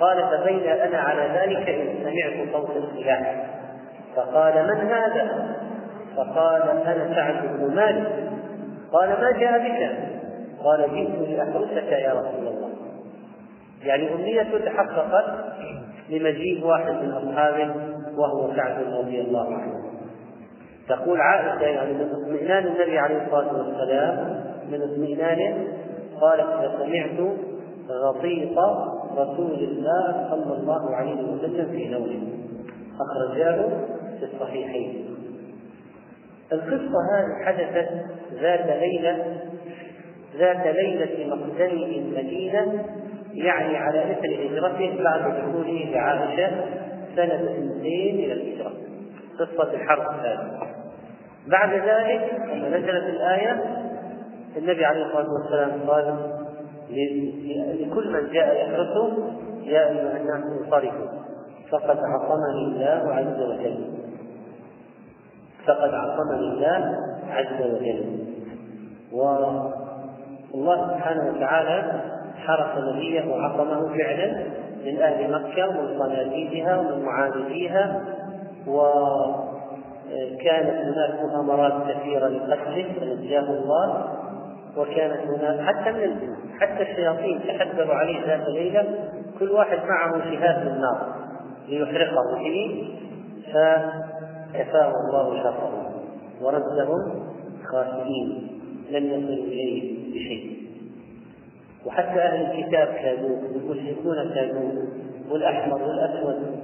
قال 0.00 0.24
فبين 0.30 0.70
أنا 0.70 0.98
على 0.98 1.22
ذلك 1.22 1.68
إذ 1.68 2.02
سمعت 2.02 2.52
صوت 2.52 2.76
السلاح 2.76 3.46
فقال 4.16 4.54
من 4.54 4.90
هذا؟ 4.90 5.56
فقال 6.16 6.62
أنا 6.62 7.14
سعد 7.14 7.58
بن 7.58 7.74
مالك 7.74 8.30
قال 8.92 9.08
ما 9.08 9.30
جاء 9.40 9.58
بك؟ 9.58 9.98
قال 10.64 10.90
جئت 10.94 11.28
لأحرسك 11.28 11.92
يا 11.92 12.12
رسول 12.12 12.46
الله. 12.48 12.70
يعني 13.82 14.14
أمنيته 14.14 14.58
تحققت 14.58 15.24
لمجيء 16.10 16.66
واحد 16.66 16.92
من 16.92 17.10
أصحابه 17.10 17.74
وهو 18.16 18.56
سعد 18.56 18.82
رضي 18.98 19.20
الله 19.20 19.54
عنه. 19.54 19.74
تقول 20.88 21.20
عائشة 21.20 21.62
يعني 21.62 21.92
من 21.92 22.10
اطمئنان 22.10 22.66
النبي 22.66 22.98
عليه 22.98 23.26
الصلاة 23.26 23.58
والسلام 23.58 24.44
من 24.70 24.82
اطمئنانه 24.82 25.68
قالت 26.20 26.46
فسمعت 26.46 27.36
غطيط 27.90 28.58
رسول 29.16 29.54
الله 29.54 30.28
صلى 30.30 30.56
الله 30.56 30.96
عليه 30.96 31.22
وسلم 31.22 31.68
في 31.70 31.88
نومه. 31.88 32.20
أخرجاه 33.00 33.68
في 34.18 34.24
الصحيحين. 34.34 35.09
القصة 36.52 36.98
هذه 37.14 37.44
حدثت 37.44 37.88
ذات 38.40 38.66
ليلة 38.80 39.40
ذات 40.38 40.66
ليلة 40.66 41.34
مقدمة 41.34 41.96
المدينة 41.96 42.84
يعني 43.34 43.76
على 43.76 44.12
إثر 44.12 44.28
هجرته 44.28 45.02
بعد 45.04 45.20
دخوله 45.20 45.90
لعائشة 45.92 46.50
سنة 47.16 47.34
اثنتين 47.34 48.14
إلى 48.14 48.32
الهجرة. 48.32 48.72
قصة 49.38 49.72
الحرب 49.74 50.20
هذه. 50.20 50.60
بعد 51.46 51.70
ذلك 51.72 52.40
لما 52.52 52.68
نزلت 52.68 53.04
الآية 53.04 53.64
النبي 54.56 54.84
عليه 54.84 55.06
الصلاة 55.06 55.26
والسلام 55.32 55.90
قال 55.90 56.16
لكل 57.80 58.12
من 58.12 58.32
جاء 58.32 58.66
يحرسه 58.66 59.32
يا 59.62 59.88
أيها 59.90 60.16
الناس 60.16 60.44
انصرفوا 60.60 61.08
فقد 61.70 61.98
عصمني 61.98 62.64
الله 62.66 63.14
عز 63.14 63.40
وجل. 63.42 63.99
فقد 65.66 65.94
عصمني 65.94 66.46
الله 66.48 66.96
عز 67.30 67.62
وجل. 67.62 68.18
والله 69.12 70.88
سبحانه 70.88 71.32
وتعالى 71.36 72.00
حرس 72.36 72.84
نبيه 72.84 73.24
وعصمه 73.32 73.80
فعلا 73.98 74.44
من 74.84 75.02
أهل 75.02 75.32
مكة 75.32 75.68
ومن 75.68 75.98
صناديدها 75.98 76.78
ومن 76.78 77.04
معانديها 77.04 78.00
وكانت 78.66 79.50
هناك 80.70 81.20
مؤامرات 81.20 81.72
كثيرة 81.88 82.28
لقتله 82.28 82.92
فنجاه 83.00 83.50
الله 83.50 84.04
وكانت 84.76 85.20
هناك 85.20 85.60
حتى 85.60 85.92
من 85.92 86.02
الجن 86.02 86.36
حتى 86.60 86.82
الشياطين 86.82 87.40
تحذروا 87.48 87.94
عليه 87.94 88.26
ذات 88.26 88.48
ليلة 88.48 88.84
كل 89.38 89.50
واحد 89.50 89.78
معه 89.88 90.12
شهاد 90.30 90.66
من 90.66 90.84
ليحرقه. 91.68 92.38
به 92.38 92.88
فكفاه 94.52 94.92
الله 95.08 95.42
شره 95.42 95.90
وردهم 96.42 97.24
خاسئين 97.72 98.48
لم 98.90 99.04
يصلوا 99.06 99.44
إليه 99.44 100.10
بشيء. 100.10 100.60
وحتى 101.86 102.20
أهل 102.20 102.50
الكتاب 102.50 102.88
كادوا 102.88 103.36
والمشركون 103.54 104.34
كادوا 104.34 104.70
والأحمر 105.30 105.82
والأسود 105.82 106.60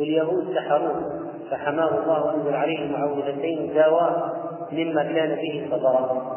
واليهود 0.00 0.54
سحروه 0.54 1.20
فحماه 1.50 1.88
الله 2.02 2.24
وانزل 2.26 2.54
عليه 2.54 2.92
معوذتين 2.96 3.74
داواه 3.74 4.32
مما 4.72 5.02
كان 5.02 5.34
به 5.34 5.66
صدره 5.70 6.36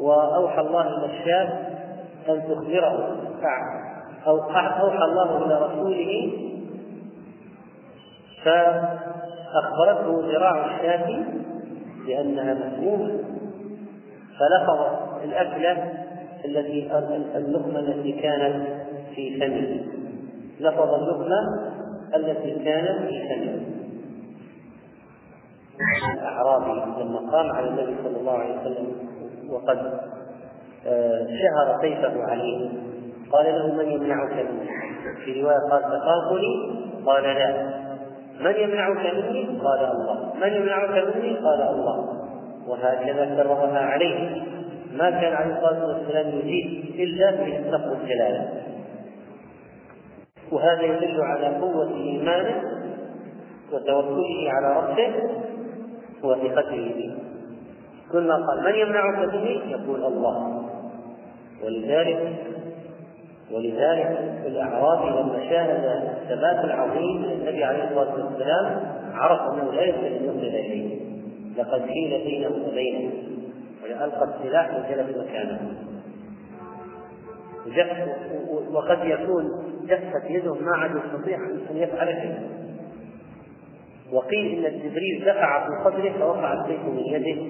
وأوحى 0.00 0.60
الله 0.60 0.82
إلى 0.88 1.06
الشام 1.06 1.48
أن 2.28 2.42
تخبره 2.42 3.16
أو 4.26 4.36
أوحى 4.36 5.04
الله 5.04 5.44
إلى 5.46 5.66
رسوله 5.66 6.32
فأخبرته 8.46 10.28
ذراع 10.32 10.76
الشاة 10.76 11.24
بأنها 12.06 12.54
مسمومه 12.54 13.18
فلفظ 14.38 14.80
الأكلة 15.24 15.92
التي 16.44 16.90
اللقمة 17.36 17.78
التي 17.78 18.12
كانت 18.12 18.66
في 19.14 19.40
فمه. 19.40 19.80
لفظ 20.60 20.94
اللقمة 20.94 21.40
التي 22.16 22.64
كانت 22.64 23.08
في 23.08 23.28
فمه. 23.28 23.60
الأعرابي 26.14 27.02
لما 27.02 27.30
قام 27.32 27.50
على 27.52 27.68
النبي 27.68 27.96
صلى 28.04 28.20
الله 28.20 28.32
عليه 28.32 28.60
وسلم 28.60 28.92
وقد 29.50 30.00
آه، 30.86 31.26
شهر 31.26 31.78
سيفه 31.80 32.22
عليه. 32.24 32.68
قال 33.32 33.46
له 33.46 33.74
من 33.74 33.92
يمنعك 33.92 34.32
مني 34.32 34.68
في 35.24 35.42
رواية 35.42 35.70
قال 35.70 35.82
تخافني 35.82 36.84
قال 37.06 37.22
لا. 37.22 37.85
من 38.40 38.54
يمنعك 38.56 39.14
مني 39.14 39.44
قال 39.44 39.84
الله. 39.84 40.34
من 40.40 40.52
يمنعك 40.52 40.90
مني 40.90 41.36
قال 41.36 41.62
الله. 41.62 42.26
وهكذا 42.68 43.24
كررها 43.36 43.78
عليه. 43.78 44.42
ما 44.92 45.10
كان 45.10 45.32
عليه 45.32 45.56
الصلاة 45.56 45.86
والسلام 45.86 46.28
يجيب 46.28 46.94
إلا 46.94 47.30
بلفظ 47.30 48.00
الجلالة. 48.02 48.48
وهذا 50.52 50.82
يدل 50.82 51.20
على 51.20 51.46
قوة 51.46 51.94
إيمانه 51.94 52.62
وتوكله 53.72 54.50
على 54.50 54.76
ربه 54.76 55.14
وثقته 56.22 56.94
به. 56.96 57.14
كل 58.12 58.28
ما 58.28 58.34
قال 58.46 58.64
من 58.64 58.74
يمنعك 58.74 59.28
به 59.32 59.60
يقول 59.66 60.04
الله. 60.04 60.62
ولذلك 61.64 62.34
ولذلك 63.52 64.18
الأعرابي 64.46 65.10
لما 65.10 65.50
شاهد 65.50 65.84
الثبات 66.22 66.64
العظيم 66.64 67.24
للنبي 67.24 67.64
عليه 67.64 67.84
الصلاة 67.84 68.14
والسلام 68.14 68.80
عرف 69.14 69.40
أنه 69.40 69.72
لا 69.72 69.82
يمكن 69.82 70.06
أن 70.06 70.24
يصل 70.24 70.46
اليه 70.46 71.00
لقد 71.56 71.80
حيل 71.80 72.24
بينه 72.24 72.50
وبينه 72.68 73.12
والقى 73.82 74.24
السلاح 74.24 74.70
وجلس 74.70 75.16
مكانه. 75.16 75.60
وقد 78.72 78.98
يكون 79.04 79.44
جفت 79.82 80.30
يده 80.30 80.54
ما 80.54 80.76
عاد 80.76 80.90
يستطيع 80.90 81.38
أن 81.70 81.76
يفعل 81.76 82.08
شيئا 82.08 82.48
وقيل 84.12 84.66
إن 84.66 84.78
جبريل 84.78 85.24
دفع 85.26 85.66
في 85.66 85.84
صدره 85.84 86.12
فوقع 86.18 86.52
السيف 86.52 86.80
من 86.80 86.98
يده 87.06 87.42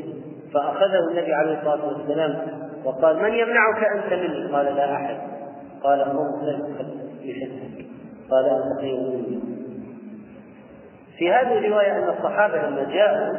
فأخذه 0.55 1.11
النبي 1.11 1.35
عليه 1.35 1.59
الصلاة 1.59 1.87
والسلام 1.87 2.47
وقال 2.85 3.17
من 3.23 3.35
يمنعك 3.35 3.85
أنت 3.95 4.13
مني؟ 4.13 4.53
قال 4.53 4.77
لا 4.77 4.95
أحد. 4.95 5.36
قال 5.87 6.03
قم 6.03 6.40
يشدك 7.22 7.87
قال 8.31 8.44
انت 8.44 8.81
خير 8.81 8.96
مني 8.96 9.40
في 11.18 11.33
هذه 11.33 11.59
الرواية 11.59 11.99
أن 11.99 12.09
الصحابة 12.09 12.68
لما 12.68 12.85
جاءوا 12.85 13.37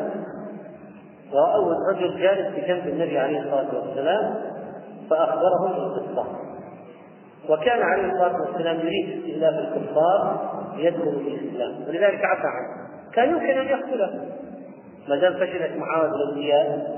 رأوا 1.33 1.73
الرجل 1.73 2.19
جالس 2.19 2.47
بجنب 2.55 2.87
النبي 2.87 3.19
عليه 3.19 3.39
الصلاة 3.39 3.79
والسلام 3.79 4.35
فأخبرهم 5.09 5.71
القصة. 5.71 6.25
وكان 7.49 7.81
عليه 7.81 8.11
الصلاة 8.11 8.41
والسلام 8.41 8.75
يريد 8.75 9.17
استئلاف 9.17 9.53
الكفار 9.53 10.49
ليدخلوا 10.77 11.19
في 11.19 11.27
الإسلام. 11.27 11.87
ولذلك 11.87 12.25
عفى 12.25 12.47
عنه. 12.47 12.87
كان 13.13 13.29
يمكن 13.29 13.59
أن 13.59 13.67
يقتله. 13.67 14.25
ما 15.09 15.15
دام 15.15 15.33
فشلت 15.33 15.77
معاهده 15.77 16.15
الاولياء 16.15 16.97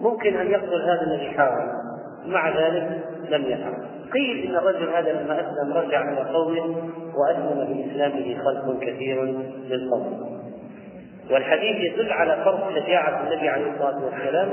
ممكن 0.00 0.36
أن 0.36 0.46
يقتل 0.46 0.82
هذا 0.82 1.02
الذي 1.02 1.30
حاول. 1.30 1.68
مع 2.26 2.48
ذلك 2.48 3.00
لم 3.30 3.44
يفعل. 3.44 3.74
قيل 4.12 4.48
إن 4.48 4.56
الرجل 4.56 4.88
هذا 4.88 5.12
لما 5.12 5.40
أسلم 5.40 5.72
رجع 5.72 6.12
إلى 6.12 6.30
قومه 6.30 6.76
وأسلم 7.16 7.64
باسلامه 7.64 8.38
خلق 8.44 8.78
كثير 8.80 9.24
للقوم. 9.68 10.36
والحديث 11.30 11.92
يدل 11.92 12.12
على 12.12 12.36
فرق 12.44 12.70
شجاعة 12.74 13.22
النبي 13.22 13.48
عليه 13.48 13.72
الصلاة 13.72 14.04
والسلام 14.04 14.48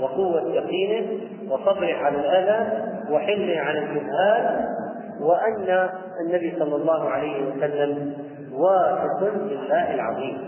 وقوة 0.00 0.54
يقينه 0.54 1.06
وصبره 1.48 1.94
على 1.94 2.16
الأذى 2.16 2.82
وحلمه 3.10 3.60
على 3.60 3.78
الجهاد 3.78 4.64
وأن 5.20 5.88
النبي 6.26 6.54
صلى 6.58 6.76
الله 6.76 7.08
عليه 7.08 7.46
وسلم 7.46 8.14
واثق 8.52 9.34
بالله 9.34 9.94
العظيم. 9.94 10.38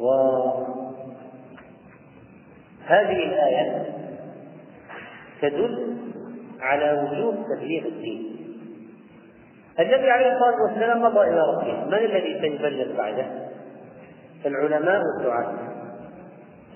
وهذه 0.00 0.56
الآية 3.26 3.94
تدل 5.48 5.96
على 6.60 6.92
وجوب 7.02 7.34
تبليغ 7.34 7.86
الدين. 7.86 8.36
النبي 9.80 10.10
عليه 10.10 10.32
الصلاة 10.32 10.62
والسلام 10.68 11.02
مضى 11.02 11.20
إلى 11.20 11.40
ربه. 11.40 11.84
من 11.84 11.94
الذي 11.94 12.40
سيبلغ 12.40 12.96
بعده؟ 12.96 13.26
العلماء 14.46 15.00
والدعاة. 15.00 15.54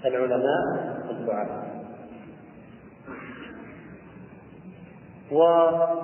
العلماء 0.05 0.65
والدعاة. 1.09 1.63
وهؤلاء 5.33 6.01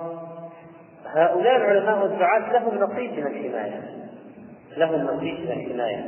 العلماء 1.56 2.02
والدعاة 2.02 2.52
لهم 2.52 2.78
نصيب 2.78 3.12
من 3.12 3.26
الحماية. 3.26 3.80
لهم 4.76 5.00
نصيب 5.00 5.40
من 5.40 5.52
الحماية. 5.52 6.04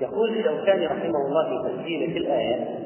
يقول 0.00 0.38
الشوكاني 0.38 0.86
رحمه 0.86 1.26
الله 1.26 1.48
في 1.48 1.68
تفسيره 1.68 2.12
في 2.12 2.18
الآية 2.18 2.79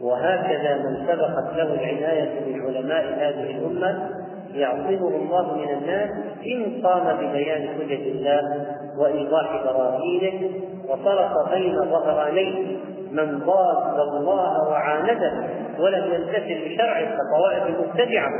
وهكذا 0.00 0.76
من 0.76 1.06
سبقت 1.06 1.56
له 1.56 1.74
العناية 1.74 2.40
من 2.46 2.60
علماء 2.66 3.04
هذه 3.04 3.50
الأمة 3.58 4.10
يعصمه 4.54 5.08
الله 5.08 5.56
من 5.56 5.70
الناس 5.70 6.10
إن 6.46 6.82
قام 6.86 7.16
ببيان 7.16 7.68
حجة 7.68 8.10
الله 8.10 8.66
وإيضاح 8.98 9.62
براهينه 9.64 10.50
وصرف 10.88 11.54
بين 11.54 11.76
ظهرانيه 11.84 12.76
من 13.12 13.38
ضاد 13.38 13.98
الله 14.00 14.68
وعانده 14.68 15.32
ولم 15.78 16.04
يمتثل 16.14 16.68
بشرعه 16.68 17.16
كطوائف 17.16 17.66
المبتدعة 17.66 18.30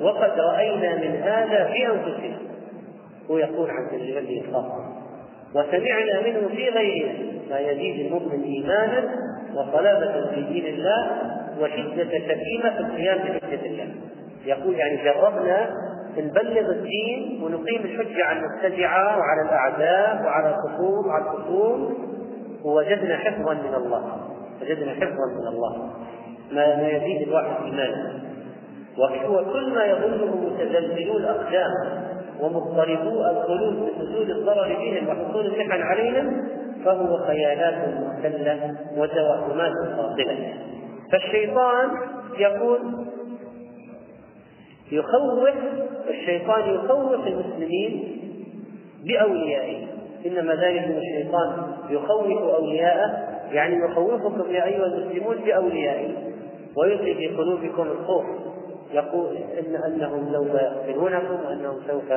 وقد 0.00 0.30
رأينا 0.38 0.96
من 0.96 1.22
هذا 1.22 1.64
في 1.64 1.86
أنفسنا. 1.86 2.38
هو 3.30 3.38
يقول 3.38 3.70
عن 3.70 3.88
تجربته 3.90 4.42
الخاصة 4.48 4.84
وسمعنا 5.54 6.20
منه 6.20 6.48
في 6.48 6.68
غيرنا 6.68 7.12
ما 7.50 7.58
يزيد 7.58 8.06
المؤمن 8.06 8.42
إيمانا 8.42 9.04
وصلابة 9.56 10.30
في 10.34 10.42
دين 10.42 10.66
الله 10.74 11.08
وشدة 11.60 12.04
سكينة 12.04 12.70
في 12.76 12.80
القيام 12.80 13.18
بحجة 13.18 13.66
الله. 13.66 13.88
يقول 14.46 14.74
يعني 14.74 15.04
جربنا 15.04 15.70
نبلغ 16.18 16.70
الدين 16.70 17.42
ونقيم 17.42 17.80
الحجة 17.84 18.24
على 18.24 18.38
المبتدعة 18.38 19.18
وعلى 19.18 19.42
الأعداء 19.48 20.24
وعلى 20.24 20.54
الخصوم 20.54 21.06
وعلى 21.06 21.24
الخصوم 21.24 21.94
ووجدنا 22.64 23.16
حفظا 23.16 23.54
من 23.54 23.74
الله. 23.74 24.20
وجدنا 24.62 24.92
حفظا 24.92 25.26
من 25.40 25.46
الله. 25.48 25.90
ما 26.52 26.76
ما 26.76 26.88
يزيد 26.88 27.28
الواحد 27.28 27.64
إيمانا 27.64 28.20
وهو 28.98 29.52
كل 29.52 29.74
ما 29.74 29.84
يظنه 29.84 30.36
متزلزلو 30.36 31.16
الأقدام 31.16 31.72
ومضطربو 32.40 33.24
القلوب 33.24 33.74
بحصول 33.74 34.30
الضرر 34.30 34.68
بهم 34.68 35.08
وحصول 35.08 35.46
المحن 35.46 35.82
علينا 35.82 36.32
فهو 36.84 37.18
خيالات 37.26 37.88
مختلة 37.88 38.76
وتوهمات 38.96 39.72
باطلة 39.96 40.54
فالشيطان 41.12 41.88
يقول 42.38 42.80
يخوف 44.92 45.48
الشيطان 46.08 46.74
يخوف 46.74 47.26
المسلمين 47.26 48.20
بأوليائه. 49.04 49.86
إنما 50.26 50.54
ذلك 50.54 50.84
الشيطان 50.84 51.72
يخوف 51.90 52.26
أولياءه 52.26 53.28
يعني 53.52 53.76
يخوفكم 53.84 54.50
يا 54.50 54.64
أيها 54.64 54.86
المسلمون 54.86 55.36
بأوليائه. 55.36 56.14
ويلقي 56.76 57.14
في 57.14 57.28
قلوبكم 57.28 57.82
الخوف 57.82 58.24
يقول 58.92 59.36
إن 59.36 59.76
أنهم 59.86 60.32
سوف 60.32 60.54
يقتلونكم 60.54 61.44
وأنهم 61.46 61.80
سوف 61.88 62.12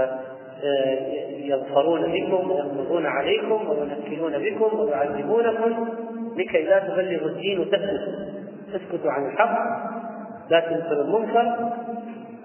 يظفرون 1.37 2.01
بكم 2.01 2.51
ويقبضون 2.51 3.05
عليكم 3.05 3.69
وينكلون 3.69 4.37
بكم 4.37 4.79
ويعذبونكم 4.79 5.87
لكي 6.37 6.63
لا 6.63 6.79
تبلغوا 6.79 7.29
الدين 7.29 7.59
وتسكتوا 7.59 8.37
تسكتوا 8.73 9.11
عن 9.11 9.25
الحق 9.25 9.57
لا 10.49 10.59
تنكروا 10.59 11.03
المنكر. 11.03 11.73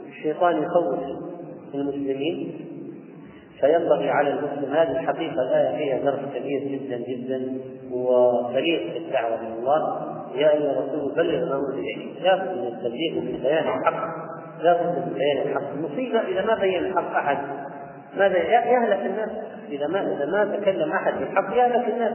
الشيطان 0.09 0.62
يخوف 0.62 0.98
المسلمين. 1.75 2.55
فينبغي 3.61 4.11
على 4.11 4.29
المسلم 4.29 4.75
هذه 4.75 4.90
الحقيقة 4.90 5.42
الآية 5.42 5.77
فيها 5.77 5.98
درس 6.11 6.20
كبير 6.35 6.61
جدا 6.61 6.96
جدا 6.96 7.59
وبليغ 7.92 8.92
في 8.92 8.98
الدعوة 8.98 9.40
إلى 9.40 9.55
الله. 9.59 10.09
يا 10.35 10.53
أيها 10.53 10.72
الرسول 10.72 11.14
بلغ 11.14 11.57
أنزل 11.57 11.79
إليك. 11.79 12.22
لا 12.22 12.37
من 12.37 12.66
التبليغ 12.66 13.18
ومن 13.18 13.40
بيان 13.42 13.64
الحق. 13.64 14.07
لا 14.62 14.72
بد 14.72 15.07
من 15.07 15.14
بيان 15.14 15.48
الحق. 15.48 15.72
المصيبة 15.72 16.20
إذا 16.20 16.44
ما 16.46 16.55
بين 16.55 16.85
الحق 16.85 17.16
أحد. 17.16 17.38
ماذا 18.16 18.38
يهلك 18.38 19.07
الناس. 19.07 19.31
إذا 19.68 19.87
ما 19.87 20.01
إذا 20.01 20.27
ما 20.27 20.57
تكلم 20.57 20.92
أحد 20.92 21.12
بالحق 21.18 21.57
يهلك 21.57 21.88
الناس. 21.88 22.14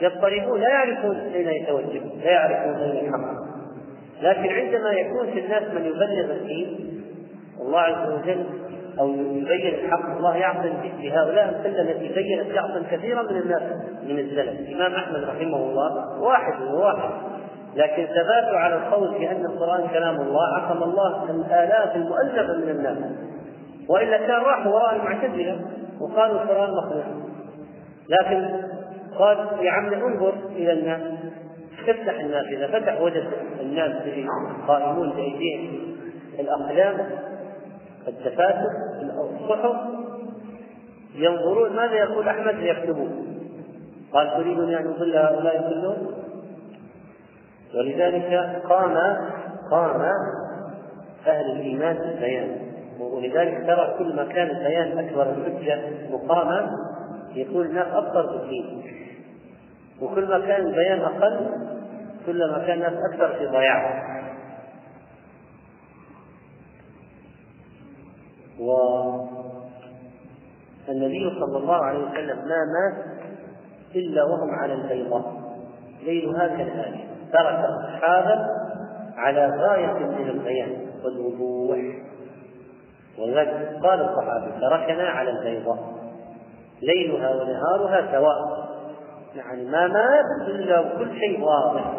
يضطربون 0.00 0.60
لا 0.60 0.68
يعرفون 0.68 1.16
أين 1.16 1.48
يتوجهون 1.48 2.20
لا 2.24 2.30
يعرفون 2.30 2.74
أين 2.80 3.14
الحق 3.14 3.44
لكن 4.22 4.54
عندما 4.54 4.90
يكون 4.92 5.26
في 5.32 5.40
الناس 5.40 5.62
من 5.62 5.84
يبلغ 5.84 6.34
الدين 6.34 7.00
الله 7.60 7.80
عز 7.80 8.12
وجل 8.12 8.44
أو 9.00 9.10
يبين 9.10 9.74
الحق 9.84 10.16
الله 10.16 10.36
يعصم 10.36 10.72
بهؤلاء 11.02 11.48
السله 11.48 11.80
التي 11.80 12.14
بينت 12.14 12.46
يعصم 12.46 12.82
كثيرا 12.90 13.22
من 13.22 13.36
الناس 13.36 13.62
من 14.06 14.18
الزلل. 14.18 14.48
الإمام 14.48 14.94
أحمد 14.94 15.24
رحمه 15.24 15.56
الله 15.56 16.20
واحد 16.20 16.62
وواحد. 16.62 17.10
لكن 17.76 18.06
ثباته 18.06 18.56
على 18.58 18.74
القول 18.74 19.18
بأن 19.18 19.44
القرآن 19.44 19.88
كلام 19.88 20.20
الله 20.20 20.56
عصم 20.56 20.82
الله 20.82 21.30
الآلاف 21.30 21.96
المؤلفة 21.96 22.56
من 22.56 22.68
الناس. 22.68 22.98
وإلا 23.88 24.16
كان 24.16 24.40
راحوا 24.42 24.72
وراء 24.72 24.96
المعتزلة 24.96 25.60
وقالوا 26.00 26.42
القرآن 26.42 26.70
مخلوق 26.70 27.04
لكن 28.08 28.64
قال 29.18 29.38
يا 29.60 29.70
عم 29.70 29.92
انظر 29.92 30.34
إلى 30.50 30.72
الناس. 30.72 31.00
الناس 32.20 32.46
إذا 32.46 32.66
فتح 32.66 33.00
وجد 33.00 33.30
الناس 33.60 33.92
قائمون 34.68 35.10
بأيديهم 35.10 35.96
الأقلام 36.38 37.10
الدفاتر 38.08 38.68
الصحف 39.40 39.76
ينظرون 41.14 41.76
ماذا 41.76 41.94
يقول 41.94 42.28
أحمد 42.28 42.54
ليكتبون. 42.54 43.38
قال 44.12 44.30
تريدني 44.30 44.78
أن 44.78 44.86
اضل 44.86 45.16
هؤلاء 45.16 45.70
كلهم؟ 45.70 46.06
ولذلك 47.74 48.62
قام 48.68 48.96
قام 49.70 50.00
أهل 51.26 51.50
الإيمان 51.50 51.96
بالبيان. 51.96 52.73
ولذلك 53.00 53.66
ترى 53.66 53.94
كل 53.98 54.16
ما 54.16 54.24
كان 54.24 54.50
البيان 54.50 54.98
أكبر 54.98 55.30
الحجه 55.30 55.80
مقاما 56.10 56.70
يكون 57.34 57.66
الناس 57.66 57.86
ابصر 57.86 58.36
بالدين 58.36 58.82
وكل 60.02 60.28
ما 60.28 60.46
كان 60.46 60.66
البيان 60.66 61.00
أقل 61.00 61.50
كلما 62.26 62.58
كان 62.66 62.76
الناس 62.76 62.92
أكثر 63.12 63.38
في 63.38 63.46
ضياع. 63.46 64.04
والنبي 70.88 71.30
صلى 71.40 71.58
الله 71.58 71.84
عليه 71.84 71.98
وسلم 71.98 72.36
ما 72.36 72.64
مات 72.74 73.04
إلا 73.94 74.24
وهم 74.24 74.50
على 74.50 74.74
البيضاء. 74.74 75.32
ليلها 76.02 76.48
كالآية 76.48 77.04
ترك 77.32 77.64
الصحابة 77.64 78.46
على 79.16 79.46
غاية 79.46 80.06
من 80.06 80.28
البيان 80.28 80.86
والوضوح. 81.04 81.78
ولذلك 83.18 83.78
قال 83.82 84.00
الصحابي 84.00 84.60
تركنا 84.60 85.08
على 85.08 85.30
البيضاء 85.30 85.78
ليلها 86.82 87.30
ونهارها 87.30 88.12
سواء. 88.12 88.64
يعني 89.36 89.64
ما 89.64 89.86
مات 89.86 90.48
إلا 90.48 90.80
وكل 90.80 91.18
شيء 91.18 91.40
واضح. 91.40 91.92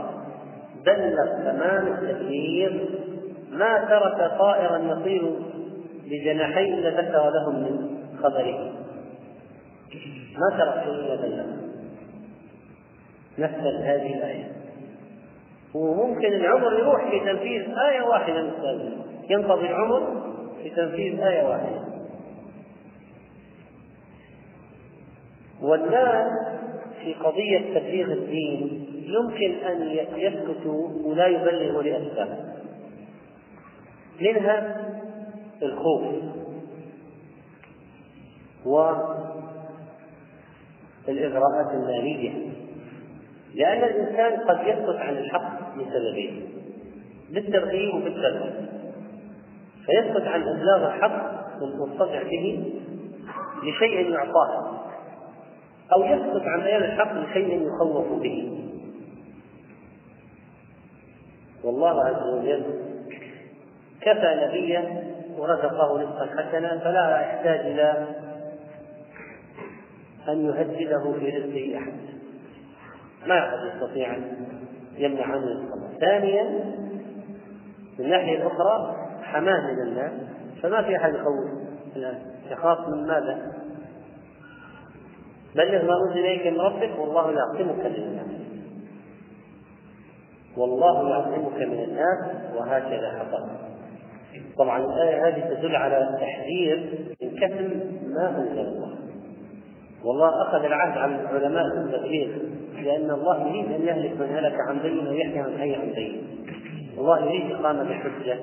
بلغ 0.85 1.51
تمام 1.51 1.87
التبليغ 1.87 2.71
ما 3.51 3.77
ترك 3.77 4.31
طائرا 4.39 4.77
يطير 4.77 5.31
بجناحين 6.05 6.73
إلا 6.73 7.01
ذكر 7.01 7.29
لهم 7.29 7.55
من 7.55 7.97
خبره. 8.23 8.71
ما 10.37 10.57
ترك 10.57 10.83
إلا 10.87 11.15
بلغ 11.15 11.45
نفذ 13.37 13.75
هذه 13.81 14.15
الآية. 14.17 14.51
وممكن 15.75 16.33
العمر 16.33 16.73
يروح 16.73 17.09
في 17.09 17.19
تنفيذ 17.19 17.61
آية 17.91 18.01
واحدة 18.01 18.41
من 18.41 18.91
ينقضي 19.29 19.65
العمر 19.65 20.24
في 20.65 20.71
تنفيذ 20.71 21.19
آية 21.19 21.43
واحدة. 21.47 21.81
والناس 25.61 26.31
في 27.01 27.13
قضية 27.13 27.79
تبليغ 27.79 28.11
الدين 28.11 28.85
يمكن 29.07 29.53
أن 29.65 29.81
يسكتوا 30.15 30.89
ولا 31.03 31.27
يبلغوا 31.27 31.83
لأسباب. 31.83 32.55
منها 34.21 34.85
الخوف 35.61 36.03
والإغراءات 41.05 41.71
المالية. 41.73 42.33
لأن 43.55 43.83
الإنسان 43.83 44.39
قد 44.39 44.67
يسقط 44.67 44.95
عن 44.95 45.17
الحق 45.17 45.77
لسببين 45.77 46.47
بالترغيب 47.29 47.95
وبالترهيب 47.95 48.74
فيسقط 49.85 50.27
عن 50.27 50.41
إبلاغ 50.41 50.87
الحق 50.87 51.35
والمستطع 51.61 52.23
به 52.23 52.73
لشيء 53.63 54.11
يعطاه 54.11 54.81
أو 55.93 56.03
يسقط 56.03 56.41
عن 56.41 56.61
بيان 56.61 56.83
الحق 56.83 57.13
لشيء 57.13 57.67
يخوف 57.67 58.21
به. 58.21 58.61
والله 61.63 62.05
عز 62.05 62.33
وجل 62.33 62.63
كفى 64.01 64.47
نبيا 64.47 65.03
ورزقه 65.37 66.01
رزقا 66.01 66.25
حسنا 66.25 66.79
فلا 66.79 67.19
يحتاج 67.21 67.59
إلى 67.59 68.07
أن 70.29 70.45
يهدده 70.45 71.13
في 71.19 71.29
رزقه 71.29 71.77
أحد. 71.77 71.93
ما 73.27 73.39
أحد 73.39 73.57
يستطيع 73.73 74.15
أن 74.15 74.47
يمنع 74.97 75.23
عنه 75.23 75.69
ثانيا 75.99 76.43
من 77.99 78.05
الناحية 78.05 78.37
الأخرى 78.37 79.04
حماه 79.35 79.73
من 79.73 79.81
الناس 79.81 80.11
فما 80.63 80.81
في 80.81 80.95
أحد 80.95 81.15
يخوف 81.15 81.65
الآن. 81.95 82.19
يخاف 82.51 82.79
من 82.87 83.07
ماذا؟ 83.07 83.51
بلغ 85.55 85.85
ما 85.85 85.93
أنزل 86.07 86.19
إليك 86.19 86.47
من 86.47 86.59
ربك 86.59 86.99
والله 86.99 87.31
يعصمك 87.31 87.85
من 87.85 87.95
الناس. 87.95 88.25
والله 90.57 91.09
يعصمك 91.09 91.57
من 91.57 91.83
الناس 91.83 92.55
وهكذا 92.55 93.11
حصل. 93.19 93.49
طبعا 94.57 94.85
الآية 94.85 95.27
هذه 95.27 95.55
تدل 95.55 95.75
على 95.75 96.17
تحذير 96.21 97.07
من 97.21 97.29
كتم 97.29 97.79
ما 98.13 98.29
أنزل 98.29 98.59
الله. 98.59 98.95
والله 100.05 100.41
أخذ 100.41 100.65
العهد 100.65 100.97
عن 100.97 101.19
العلماء 101.19 101.63
بالتبليغ 101.75 102.37
لأن 102.81 103.11
الله 103.11 103.47
يريد 103.47 103.71
أن 103.71 103.81
يهلك 103.81 104.21
من 104.21 104.35
هلك 104.35 104.55
عن 104.69 104.79
بين 104.79 105.07
ويحيى 105.07 105.41
من 105.41 105.57
حي 105.57 105.75
عن 105.75 105.91
بين. 105.95 106.27
الله 106.97 107.25
يريد 107.25 107.51
إقامة 107.51 107.81
الحجة 107.81 108.39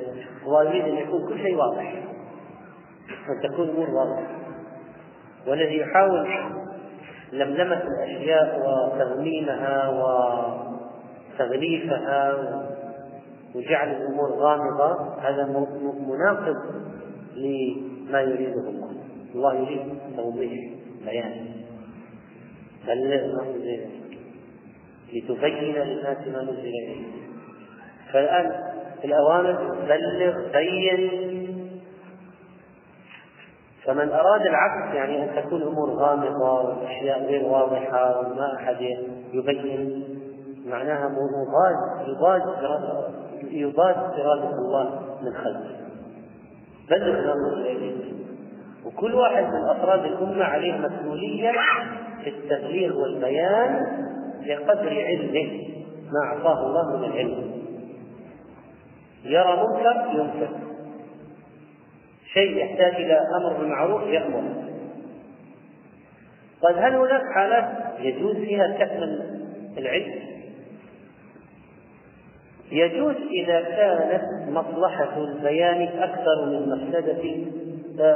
الله 0.46 0.64
يريد 0.64 0.84
أن 0.84 0.96
يكون 0.96 1.28
كل 1.28 1.38
شيء 1.38 1.56
واضح. 1.56 2.02
أن 3.28 3.50
تكون 3.50 3.68
الأمور 3.68 3.90
واضحة. 3.90 4.26
والذي 5.46 5.78
يحاول 5.78 6.28
لملمة 7.32 7.82
الأشياء 7.82 8.60
وتغميمها 8.60 9.88
وتغليفها 11.38 12.34
وجعل 13.54 13.88
الأمور 13.90 14.30
غامضة 14.30 15.20
هذا 15.20 15.46
مناقض 16.08 16.56
لما 17.36 18.20
يريده 18.20 18.68
الله. 18.68 18.90
الله 19.34 19.54
يريد 19.54 19.98
توضيح 20.16 20.52
بيان. 21.04 21.46
لتبين 25.12 25.74
للناس 25.74 26.28
ما 26.28 26.42
نزل 26.42 26.58
إليه. 26.58 27.21
فالآن 28.12 28.52
الأوامر 29.04 29.74
بلغ 29.88 30.50
بين. 30.52 31.10
فمن 33.84 34.08
أراد 34.12 34.46
العكس 34.46 34.94
يعني 34.94 35.22
أن 35.22 35.42
تكون 35.42 35.62
الأمور 35.62 35.90
غامضة 35.90 36.62
والأشياء 36.62 37.24
غير 37.24 37.42
واضحة 37.42 38.20
وما 38.20 38.56
أحد 38.56 38.76
يبين 39.32 40.04
معناها 40.66 41.08
مضاد 41.08 42.08
يضاد 42.08 42.42
يضاد 43.42 43.96
إرادة 43.96 44.50
الله 44.50 45.00
من 45.22 45.34
خلقه 45.34 45.76
بلغ 46.90 47.18
الأمر 47.18 47.52
إليه 47.52 48.12
وكل 48.86 49.14
واحد 49.14 49.44
من 49.44 49.68
أفراد 49.68 50.04
الأمة 50.04 50.44
عليه 50.44 50.72
مسؤولية 50.72 51.52
في 52.24 52.30
التبليغ 52.30 52.96
والبيان 52.96 53.86
بقدر 54.46 54.88
علمه 54.88 55.62
ما 56.12 56.24
أعطاه 56.24 56.66
الله 56.66 56.96
من 56.96 57.04
العلم. 57.04 57.51
يرى 59.24 59.56
منكر 59.56 60.10
ينكر 60.14 60.48
شيء 62.32 62.56
يحتاج 62.56 62.94
إلى 62.94 63.18
أمر 63.40 63.58
بالمعروف 63.58 64.02
يأمر. 64.02 64.42
طيب 66.62 66.76
هل 66.76 66.94
هناك 66.94 67.22
حالات 67.34 67.68
يجوز 68.00 68.36
فيها 68.36 68.84
كتم 68.84 69.02
العلم؟ 69.78 70.14
يجوز 72.72 73.16
إذا 73.30 73.60
كانت 73.60 74.48
مصلحة 74.48 75.18
البيان 75.18 75.82
أكثر 75.82 76.46
من 76.46 76.68
مفسدة 76.68 77.22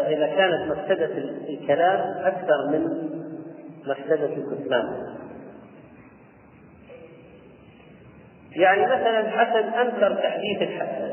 إذا 0.09 0.27
كانت 0.27 0.73
مفسدة 0.73 1.19
الكلام 1.49 2.27
أكثر 2.27 2.71
من 2.73 3.11
مفسدة 3.87 4.37
الكتمان. 4.37 5.16
يعني 8.59 8.87
مثلا 8.87 9.31
حسن 9.31 9.69
أنكر 9.69 10.15
تحديث 10.15 10.63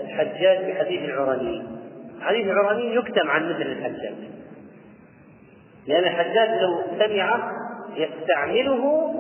الحجاج 0.06 0.72
بحديث 0.72 1.10
العراني. 1.10 1.64
حديث 2.22 2.46
العراني 2.46 2.96
يكتم 2.96 3.30
عن 3.30 3.50
مثل 3.50 3.62
الحجاج. 3.62 4.16
لأن 5.88 6.04
الحجاج 6.04 6.50
لو 6.62 6.82
سمع 7.00 7.52
يستعمله 7.96 9.14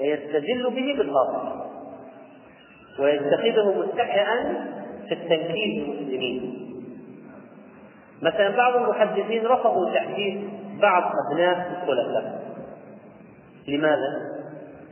ويستدل 0.00 0.70
به 0.70 0.94
بالباطل. 0.98 1.60
ويتخذه 2.98 3.84
مستحيا 3.86 4.54
في 5.08 5.14
التنكيل 5.14 5.84
بالمسلمين 5.86 6.66
مثلا 8.22 8.56
بعض 8.56 8.76
المحدثين 8.76 9.46
رفضوا 9.46 9.94
تحديث 9.94 10.38
بعض 10.80 11.12
أبناء 11.32 11.70
الخلفاء. 11.82 12.40
لماذا؟ 13.68 14.40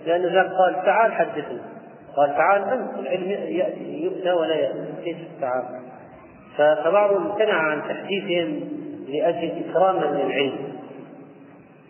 لأنه 0.06 0.42
قال 0.42 0.84
تعال 0.84 1.12
حدثني 1.12 1.77
قال 2.18 2.34
تعال 2.36 2.62
أنت 2.62 2.98
العلم 2.98 3.30
يأتي 3.30 4.02
يؤتى 4.02 4.30
ولا 4.30 4.54
يأتي. 4.54 5.02
كيف 5.04 5.16
تعال؟ 5.40 5.64
فبعضهم 6.56 7.30
امتنع 7.30 7.54
عن 7.54 7.82
تحديثهم 7.82 8.68
لأجل 9.08 9.64
إكراما 9.64 10.04
للعلم. 10.04 10.78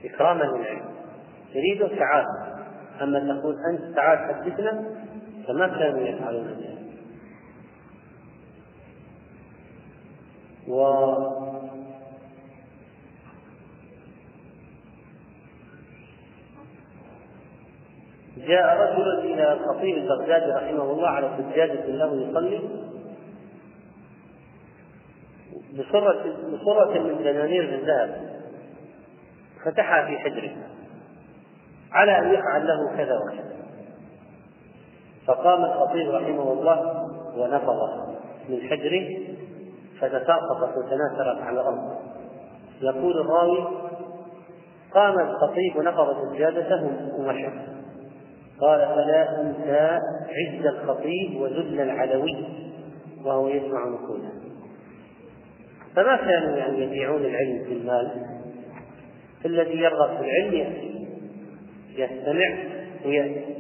إكراما 0.05 0.43
للعلم. 0.43 0.89
يريد 1.55 1.99
تعال 1.99 2.25
أما 3.03 3.19
تقول 3.19 3.55
أنت 3.73 3.97
تعال 3.97 4.19
حدثنا 4.19 4.85
فما 5.49 5.69
كانوا 5.69 6.01
يفعلون 6.01 6.47
ذلك. 6.47 6.79
جاء 18.49 18.77
رجل 18.77 19.19
إلى 19.19 19.53
الخطيب 19.53 19.97
البغدادي 19.97 20.53
رحمه 20.53 20.91
الله 20.91 21.09
على 21.09 21.31
سجادة 21.39 21.87
له 21.87 22.29
يصلي. 22.29 22.61
بصرة 25.79 26.23
بصرة 26.53 26.99
من 26.99 27.19
دنانير 27.19 27.71
من 27.71 27.87
ذهب. 27.87 28.31
فتحها 29.65 30.07
في 30.07 30.19
حجره. 30.19 30.57
على 31.93 32.19
أن 32.19 32.35
يفعل 32.35 32.67
له 32.67 32.97
كذا 32.97 33.19
وكذا. 33.19 33.57
فقام 35.27 35.65
الخطيب 35.65 36.11
رحمه 36.11 36.53
الله 36.53 37.09
ونفض 37.37 38.09
من 38.49 38.61
حجره 38.71 39.19
فتساقطت 40.01 40.77
وتناثرت 40.77 41.43
على 41.43 41.61
الأرض. 41.61 41.99
يقول 42.81 43.21
الراوي 43.21 43.69
قام 44.95 45.19
الخطيب 45.19 45.77
ونفض 45.77 46.33
سجادته 46.33 46.91
ومشى. 47.19 47.78
قال 48.61 48.79
فلا 48.81 49.41
أنسى 49.41 50.01
عز 50.29 50.67
الخطيب 50.67 51.41
وذل 51.41 51.81
العلوي 51.81 52.37
وهو 53.25 53.49
يسمع 53.49 53.89
نقوله. 53.89 54.33
فما 55.97 56.17
كانوا 56.17 56.57
يعني 56.57 56.83
يبيعون 56.83 57.21
العلم 57.25 57.65
في 57.65 57.73
المال؟ 57.73 58.11
الذي 59.45 59.79
يرغب 59.79 60.17
في 60.17 60.25
العلم 60.25 60.55
يأتي 60.55 61.09
يستمع 61.97 62.59
ويأتي. 63.07 63.55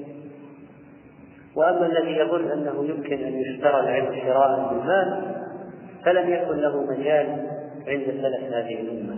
وأما 1.57 1.87
الذي 1.87 2.11
يظن 2.11 2.51
أنه 2.51 2.85
يمكن 2.85 3.25
أن 3.25 3.35
يشترى 3.41 3.81
العلم 3.81 4.21
شراء 4.21 4.69
بالمال 4.69 5.35
فلم 6.05 6.31
يكن 6.33 6.57
له 6.57 6.83
مجال 6.83 7.27
عند 7.87 8.05
سلف 8.05 8.55
هذه 8.55 8.81
الأمة. 8.81 9.18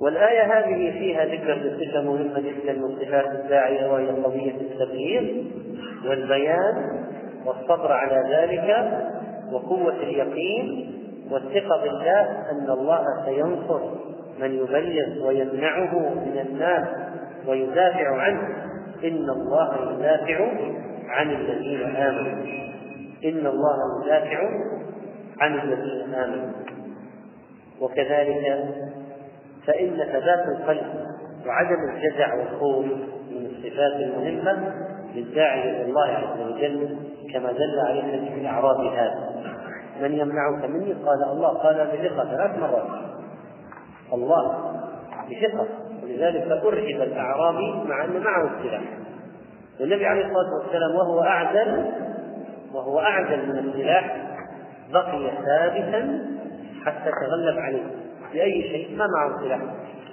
والآية 0.00 0.58
هذه 0.58 0.98
فيها 0.98 1.24
ذكر 1.24 1.54
لصفة 1.54 2.02
مهمة 2.02 2.40
جدا 2.40 2.72
من 2.72 2.96
صفات 3.00 3.26
الداعية 3.26 3.92
وهي 3.92 4.06
قضية 4.08 4.54
التبليغ 4.60 5.44
والبيان 6.06 7.04
والصبر 7.46 7.92
على 7.92 8.36
ذلك 8.36 8.90
وقوة 9.52 9.96
اليقين 9.96 10.96
والثقة 11.30 11.82
بالله 11.82 12.20
أن 12.50 12.70
الله 12.70 13.04
سينصر 13.24 13.80
من 14.40 14.54
يبلغ 14.54 15.26
ويمنعه 15.26 15.98
من 16.14 16.46
الناس 16.46 16.88
ويدافع 17.46 18.22
عنه. 18.22 18.48
إن 19.04 19.30
الله 19.30 19.92
يدافع 19.92 20.48
عن 21.08 21.30
الذين 21.30 21.96
آمنوا. 21.96 22.44
إن 23.24 23.46
الله 23.46 23.76
يدافع 24.04 24.48
عن 25.40 25.54
الذين 25.54 26.14
آمنوا. 26.14 26.50
وكذلك 27.80 28.64
فإن 29.70 29.96
ثبات 29.96 30.44
القلب 30.48 30.86
وعدم 31.46 31.76
الجزع 31.94 32.34
والخوف 32.34 32.84
من 33.30 33.46
الصفات 33.46 33.92
المهمة 33.92 34.74
للداعي 35.14 35.70
إلى 35.70 35.82
الله 35.82 36.06
عز 36.06 36.40
وجل 36.40 36.96
كما 37.32 37.52
دل 37.52 37.80
عليه 37.88 38.02
حديث 38.02 38.32
الأعراب 38.32 38.80
هذا 38.80 39.30
من 40.02 40.12
يمنعك 40.12 40.64
مني؟ 40.64 40.92
قال 40.92 41.24
الله. 41.32 41.48
قال 41.48 41.74
بثقة 41.74 42.24
ثلاث 42.24 42.58
مرات. 42.58 42.86
الله 44.12 44.72
بثقة. 45.30 45.66
ولذلك 46.02 46.50
أرهب 46.50 47.02
الأعرابي 47.02 47.88
مع 47.88 48.04
أن 48.04 48.20
معه 48.20 48.50
السلاح. 48.58 48.82
والنبي 49.80 50.06
عليه 50.06 50.26
الصلاة 50.26 50.62
والسلام 50.62 50.94
وهو 50.94 51.22
أعدل 51.22 51.90
وهو 52.74 53.00
أعدل 53.00 53.48
من 53.48 53.58
السلاح 53.58 54.16
بقي 54.92 55.30
ثابتا 55.46 56.20
حتى 56.84 57.10
تغلب 57.10 57.58
عليه. 57.58 57.99
بأي 58.32 58.62
شيء 58.62 58.96
ما 58.96 59.06
معه 59.06 59.44
سلاح 59.44 59.60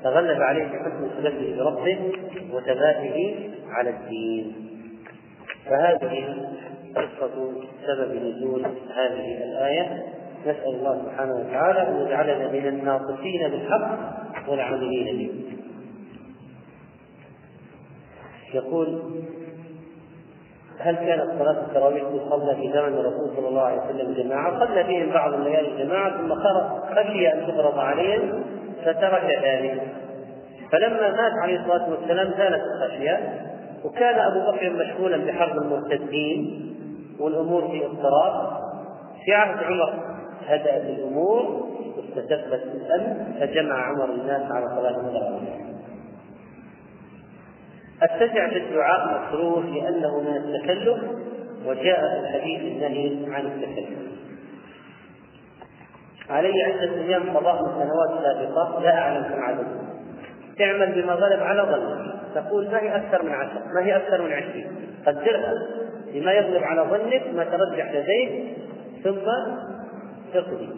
تغلب 0.03 0.41
عليه 0.41 0.63
بحسن 0.63 1.09
صلته 1.17 1.55
بربه 1.57 2.11
وثباته 2.53 3.35
على 3.69 3.89
الدين. 3.89 4.55
فهذه 5.65 6.35
قصة 6.95 7.51
سبب 7.87 8.15
نزول 8.15 8.65
هذه 8.95 9.43
الآية. 9.43 10.03
نسأل 10.41 10.75
الله 10.75 11.01
سبحانه 11.05 11.35
وتعالى 11.35 11.87
أن 11.87 12.05
يجعلنا 12.05 12.51
من 12.51 12.67
الناطقين 12.67 13.49
بالحق 13.49 13.97
والعاملين 14.49 15.17
به. 15.17 15.57
يقول 18.53 19.01
هل 20.79 20.95
كانت 20.95 21.39
صلاة 21.39 21.61
التراويح 21.67 22.03
تصلى 22.03 22.55
في 22.55 22.71
زمن 22.73 22.93
الرسول 22.93 23.35
صلى 23.35 23.47
الله 23.47 23.61
عليه 23.61 23.81
وسلم 23.81 24.13
جماعة؟ 24.13 24.59
صلى 24.59 24.83
بهم 24.83 25.09
بعض 25.13 25.33
الليالي 25.33 25.83
جماعة 25.83 26.17
ثم 26.17 26.33
خشي 26.95 27.33
أن 27.33 27.47
تفرض 27.47 27.79
عليهم 27.79 28.43
فترك 28.85 29.39
ذلك. 29.43 29.81
فلما 30.71 31.09
مات 31.09 31.33
عليه 31.43 31.59
الصلاة 31.59 31.89
والسلام 31.89 32.33
زالت 32.37 32.61
الخشية 32.63 33.43
وكان 33.85 34.19
أبو 34.19 34.51
بكر 34.51 34.69
مشغولا 34.69 35.17
بحرب 35.17 35.57
المرتدين 35.57 36.73
والأمور 37.19 37.67
في 37.67 37.85
اضطراب 37.85 38.57
في 39.25 39.33
عهد 39.33 39.63
عمر 39.63 39.93
هدأت 40.47 40.81
الأمور 40.81 41.67
واستتبت 41.97 42.63
الأمن 42.75 43.33
فجمع 43.39 43.75
عمر 43.75 44.05
الناس 44.05 44.51
على 44.51 44.67
صلاة 44.67 44.99
التراويح 44.99 45.76
التسع 48.03 48.49
في 48.49 48.57
الدعاء 48.57 49.21
مكروه 49.21 49.65
لأنه 49.65 50.21
من 50.21 50.37
التكلف 50.37 50.97
وجاء 51.65 51.99
في 51.99 52.19
الحديث 52.19 52.61
النهي 52.61 53.35
عن 53.35 53.45
التكلف. 53.45 53.99
علي 56.29 56.63
عدة 56.63 57.01
أيام 57.01 57.37
قضاء 57.37 57.63
من 57.63 57.71
سنوات 57.71 58.23
سابقة 58.23 58.81
لا 58.81 58.97
أعلم 58.97 59.23
كم 59.23 59.41
عدد. 59.43 59.67
اعمل 60.61 61.01
بما 61.01 61.13
غلب 61.13 61.43
على 61.43 61.61
ظنك 61.61 62.17
تقول 62.35 62.71
ما 62.71 62.79
هي 62.81 62.95
أكثر 62.95 63.23
من 63.23 63.31
عشر 63.31 63.61
ما 63.73 63.85
هي 63.85 63.97
أكثر 63.97 64.21
من 64.21 64.31
عشرين؟ 64.31 64.67
قدرها 65.05 65.53
بما 66.13 66.31
يغلب 66.31 66.63
على 66.63 66.81
ظنك 66.81 67.23
ما 67.35 67.43
ترجح 67.43 67.91
لديك 67.91 68.57
ثم 69.03 69.29
اقضي. 70.33 70.69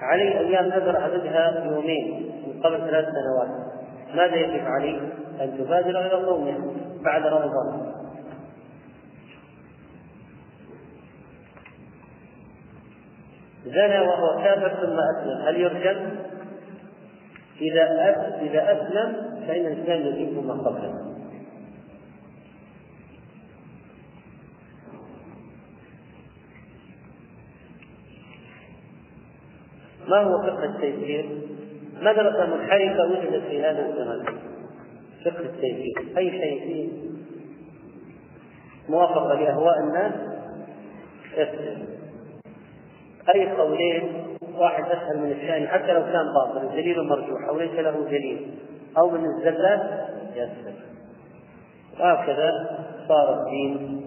علي 0.00 0.38
أيام 0.38 0.64
نذر 0.64 0.96
عددها 0.96 1.64
يومين 1.64 2.32
من 2.46 2.62
قبل 2.62 2.78
ثلاث 2.78 3.04
سنوات. 3.04 3.77
ماذا 4.14 4.36
يجب 4.36 4.64
عليه؟ 4.66 5.00
أن 5.40 5.58
تبادر 5.58 6.00
إلى 6.00 6.26
صومه 6.26 6.74
بعد 7.04 7.26
رمضان 7.26 7.92
زنى 13.64 14.00
وهو 14.00 14.42
كافر 14.44 14.68
ثم 14.68 14.98
أسلم 15.16 15.48
هل 15.48 15.60
يرجم؟ 15.60 16.10
إذا 17.60 17.82
إذا 18.42 18.72
أسلم 18.72 19.38
فإن 19.46 19.66
الإنسان 19.66 20.06
يجيب 20.06 20.44
ما 20.44 20.52
قبله 20.54 21.08
ما 30.08 30.18
هو 30.18 30.42
فقه 30.42 30.64
التيسير؟ 30.64 31.57
مدرسة 32.00 32.46
منحرفة 32.46 33.10
وجدت 33.10 33.42
في 33.48 33.62
هذا 33.62 33.86
الزمان 33.88 34.24
فقه 35.24 35.40
التيسير. 35.40 36.18
أي 36.18 36.30
شيء 36.30 36.60
فيه 36.60 36.88
موافقة 38.88 39.34
لأهواء 39.34 39.74
الناس؟ 39.80 40.12
افهم 41.36 41.86
أي 43.34 43.50
قولين 43.50 44.26
واحد 44.58 44.84
أسهل 44.84 45.18
من 45.18 45.30
الثاني 45.30 45.66
حتى 45.66 45.92
لو 45.92 46.02
كان 46.02 46.26
باطل 46.34 46.66
الدليل 46.66 47.02
مرجوح 47.02 47.48
أو 47.48 47.58
ليس 47.58 47.72
له 47.72 48.04
دليل 48.10 48.50
أو 48.98 49.10
من 49.10 49.24
الزلات 49.24 50.08
يسر. 50.34 50.72
وهكذا 52.00 52.78
صار 53.08 53.40
الدين 53.40 54.06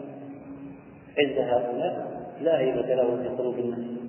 عند 1.20 1.38
هؤلاء. 1.38 2.12
لا 2.42 2.60
هيبة 2.60 2.96
له 2.96 3.18
في 3.24 3.30
قلوب 3.30 3.60
الناس. 3.60 4.01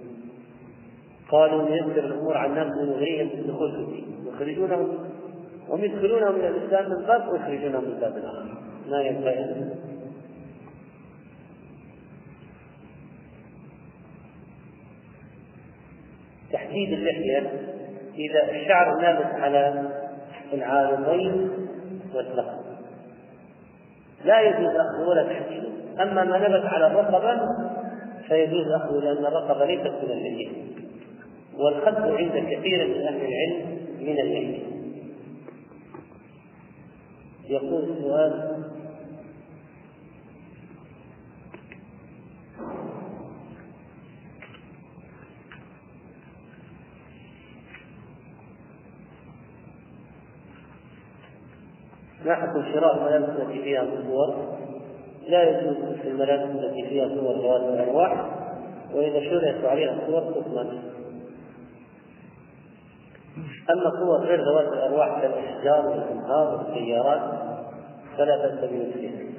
قالوا 1.33 1.63
نيسر 1.63 2.05
الأمور 2.05 2.37
على 2.37 2.51
الناس 2.51 2.79
ونغريهم 2.79 3.29
بالدخول 3.29 3.73
في 3.73 3.79
الدين 3.79 4.27
يخرجونهم. 4.27 4.99
هم 5.69 5.85
يدخلونهم 5.85 6.35
من 6.35 6.45
الإسلام 6.45 6.91
من 6.91 7.07
باب 7.07 7.29
ويخرجونهم 7.29 7.85
من 7.85 8.01
باب 8.01 8.13
آخر. 8.17 8.59
ما 8.91 9.03
ينبغي 9.03 9.75
تحديد 16.53 16.93
اللحية. 16.93 17.53
إذا 18.15 18.51
الشعر 18.51 19.01
نابت 19.01 19.41
على 19.41 19.91
العارضين 20.53 21.51
والذقن 22.15 22.63
لا 24.25 24.41
يجوز 24.41 24.71
أخذه 24.77 25.09
ولا 25.09 25.23
تحديده 25.23 25.69
أما 26.03 26.25
ما 26.25 26.49
نبت 26.49 26.67
على 26.67 26.87
الرقبة 26.87 27.41
فيجوز 28.29 28.67
أخذه 28.73 28.99
لأن 28.99 29.27
الرقبة 29.27 29.65
ليست 29.65 29.87
من 29.87 30.11
اللحية. 30.11 30.72
والخط 31.59 31.99
عند 31.99 32.33
كثير 32.51 32.89
من 32.89 33.03
أهل 33.07 33.21
العلم 33.25 33.79
من 34.01 34.19
العلم 34.19 34.59
يقول 37.49 37.85
السؤال 37.85 38.63
ما 52.25 52.35
حكم 52.35 52.63
شراء 52.73 52.97
الملابس 52.97 53.41
التي 53.41 53.63
فيها 53.63 53.87
صور؟ 54.07 54.59
لا 55.29 55.43
يجوز 55.43 55.77
في 56.03 56.09
الملابس 56.09 56.51
التي 56.51 56.89
فيها 56.89 57.09
صور 57.09 57.39
ذوات 57.39 57.61
الأرواح 57.61 58.27
وإذا 58.95 59.21
شرعت 59.21 59.65
عليها 59.65 59.93
الصور 59.93 60.21
تثمن 60.21 60.92
أما 63.73 63.91
صور 63.91 64.19
غير 64.19 64.41
ذوات 64.45 64.73
الأرواح 64.73 65.21
كالأشجار 65.21 65.87
والأنهار 65.87 66.55
والسيارات 66.57 67.21
فلا 68.19 68.37
بأس 68.37 68.71
بمثلها. 68.71 69.33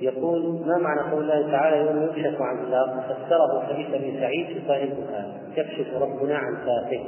يقول 0.00 0.66
ما 0.66 0.78
معنى 0.78 1.10
قول 1.10 1.30
الله 1.30 1.52
تعالى 1.52 1.76
يوم 1.76 2.04
يكشف 2.04 2.42
عن 2.42 2.70
ساق 2.70 3.00
فسره 3.00 3.62
حديث 3.62 3.94
أبي 3.94 4.20
سعيد 4.20 4.46
في 4.46 4.92
يكشف 5.56 5.94
ربنا 5.94 6.36
عن 6.36 6.56
ساقه 6.66 7.04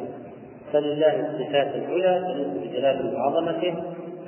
فلله 0.72 1.20
الصفات 1.20 1.74
العلى 1.74 2.34
تليق 2.34 2.48
بجلاله 2.48 3.14
وعظمته 3.14 3.74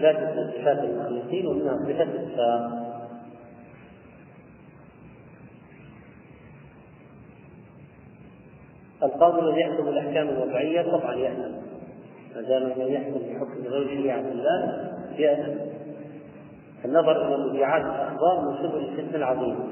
لا 0.00 0.12
تلك 0.12 0.50
صفات 0.54 0.78
المخلوقين 0.78 1.46
ومنها 1.46 1.76
صفة 1.76 2.02
الساق 2.02 2.81
القاضي 9.02 9.40
الذي 9.40 9.60
يحكم 9.60 9.88
الأحكام 9.88 10.28
الوضعيه 10.28 10.82
طبعا 10.82 11.14
يأثم 11.14 11.52
ما 12.36 12.42
دام 12.42 12.62
من 12.62 12.92
يحكم 12.92 13.18
بحكم 13.18 13.66
غير 13.66 13.88
شريعة 13.88 14.20
الله 14.20 14.90
يأثم 15.18 15.72
النظر 16.84 17.34
إلى 17.34 17.48
مبيعات 17.48 17.82
الأخبار 17.82 18.40
من 18.40 18.56
سبل 18.56 18.78
الفتنه 18.78 19.16
العظيمة. 19.16 19.66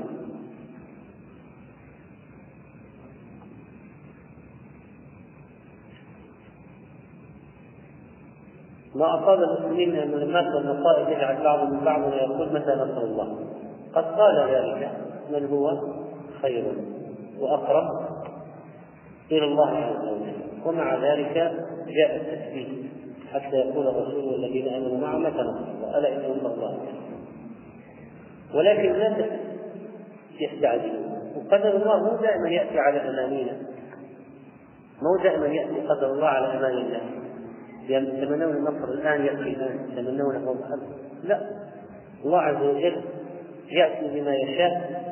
ما 8.94 9.14
أصاب 9.14 9.42
المسلمين 9.42 9.90
من 9.90 9.98
الملمات 9.98 10.54
والمصائب 10.54 11.08
يجعل 11.08 11.44
بعض 11.44 11.72
من 11.72 11.80
بعض 11.84 12.12
ويقول 12.12 12.52
متى 12.52 12.70
نصر 12.70 13.02
الله؟ 13.02 13.38
قد 13.94 14.04
قال 14.04 14.50
ذلك. 14.50 14.90
من 15.30 15.46
هو؟ 15.46 15.78
خير. 16.42 16.64
وأقرب 17.40 18.09
إلى 19.32 19.44
الله 19.44 19.76
عز 19.76 20.08
وجل. 20.08 20.40
ومع 20.66 20.94
ذلك 20.94 21.34
جاء 21.88 22.16
التثبيت 22.16 22.68
حتى 23.32 23.56
يقول 23.56 23.88
الرسول 23.88 24.24
والذين 24.24 24.68
آمنوا 24.68 24.98
معه 24.98 25.18
متى 25.18 25.38
نصر 25.38 25.98
ألا 25.98 26.08
إن 26.16 26.38
نصر 26.38 26.54
الله 26.54 26.78
ولكن 28.54 28.92
لا 28.92 29.26
يستعجلون 30.40 31.10
وقدر 31.36 31.76
الله 31.76 32.02
مو 32.02 32.16
دائما 32.16 32.48
يأتي 32.48 32.78
على 32.78 33.00
أمانينا. 33.10 33.52
مو 35.02 35.22
دائما 35.22 35.46
يأتي 35.46 35.80
قدر 35.80 36.12
الله 36.12 36.26
على 36.26 36.46
أمان 36.46 36.78
الناس 36.78 37.02
يتمنون 37.88 38.56
النصر 38.56 38.92
الآن 38.92 39.24
يأتي 39.24 39.42
الآن. 39.42 39.90
يتمنونه 39.92 40.54
لا. 41.24 41.40
الله 42.24 42.38
عز 42.38 42.62
وجل 42.62 43.02
يأتي 43.70 44.20
بما 44.20 44.34
يشاء 44.34 45.02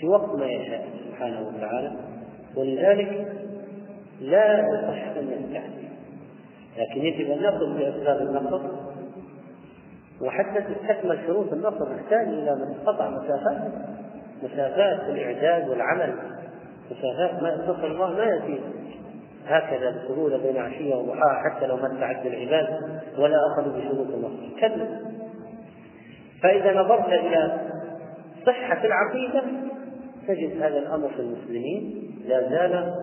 في 0.00 0.08
وقت 0.08 0.34
ما 0.34 0.46
يشاء 0.46 0.88
سبحانه 1.08 1.48
وتعالى. 1.48 2.09
ولذلك 2.56 3.26
لا 4.20 4.58
يصح 4.58 5.16
أن 5.16 5.28
يستحسن 5.28 5.80
لكن 6.78 7.00
يجب 7.00 7.30
أن 7.30 7.42
نأخذ 7.42 7.78
بأسباب 7.78 8.20
النصر 8.20 8.60
وحتى 10.20 10.60
تستكمل 10.60 11.18
شروط 11.26 11.52
النصر 11.52 11.94
نحتاج 11.94 12.26
إلى 12.26 12.54
من 12.54 12.74
قطع 12.86 13.10
مسافات. 13.10 13.72
مسافات 14.42 15.00
في 15.00 15.10
الإعداد 15.10 15.68
والعمل. 15.68 16.14
مسافات 16.90 17.42
ما 17.42 17.64
نصر 17.68 17.86
الله 17.86 18.12
ما 18.12 18.24
يأتي 18.24 18.60
هكذا 19.46 19.90
بسهولة 19.90 20.36
بين 20.36 20.56
عشية 20.56 20.94
وضحاها 20.94 21.42
حتى 21.44 21.66
لو 21.66 21.76
ما 21.76 22.00
تعدى 22.00 22.28
العباد 22.28 23.00
ولا 23.18 23.36
أخذوا 23.46 23.72
بشروط 23.72 24.06
النصر 24.06 24.60
كلا 24.60 24.86
فإذا 26.42 26.80
نظرت 26.80 27.08
إلى 27.08 27.60
صحة 28.46 28.84
العقيدة 28.84 29.42
تجد 30.28 30.62
هذا 30.62 30.78
الأمر 30.78 31.08
في 31.08 31.20
المسلمين 31.20 32.10
لا 32.26 32.48
زال 32.50 32.94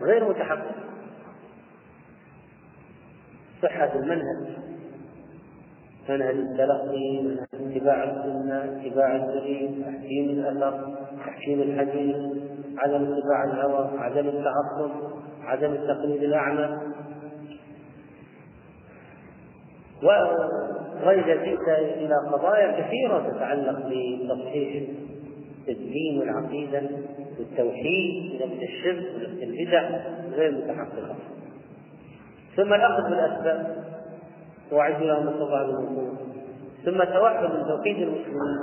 غير 0.00 0.28
متحقق. 0.28 0.74
صحة 3.62 3.94
المنهج 3.94 4.58
منهج 6.08 6.30
التلقي 6.30 7.22
منهج 7.22 7.46
اتباع 7.54 8.04
السنة 8.04 8.80
اتباع 8.80 9.16
الدليل 9.16 9.84
تحكيم 9.84 10.30
الأثر 10.30 10.94
تحكيم 11.26 11.62
الحديث 11.62 12.16
عدم 12.78 13.12
اتباع 13.12 13.44
الهوى 13.44 13.98
عدم 13.98 14.28
التعصب 14.28 14.90
عدم 15.42 15.72
التقليد 15.72 16.22
الأعمى. 16.22 16.78
وإذا 21.06 21.34
جئت 21.44 21.68
إلى 21.78 22.14
قضايا 22.32 22.80
كثيرة 22.80 23.32
تتعلق 23.32 23.78
بتصحيح 23.78 24.88
الدين 25.68 26.18
والعقيدة 26.18 26.82
والتوحيد 27.38 28.42
ونفس 28.42 28.62
الشرك 28.62 29.04
ونفس 29.14 29.42
البدع 29.42 29.90
غير 30.32 30.52
متحققة. 30.52 31.16
ثم 32.56 32.74
الأخذ 32.74 33.02
بالأسباب. 33.02 33.84
وأعد 34.72 35.02
لهم 35.02 35.28
المسلمين 35.28 36.16
ثم 36.84 37.04
توحد 37.04 37.44
من 37.44 37.64
توحيد 37.68 37.96
المسلمين. 37.96 38.58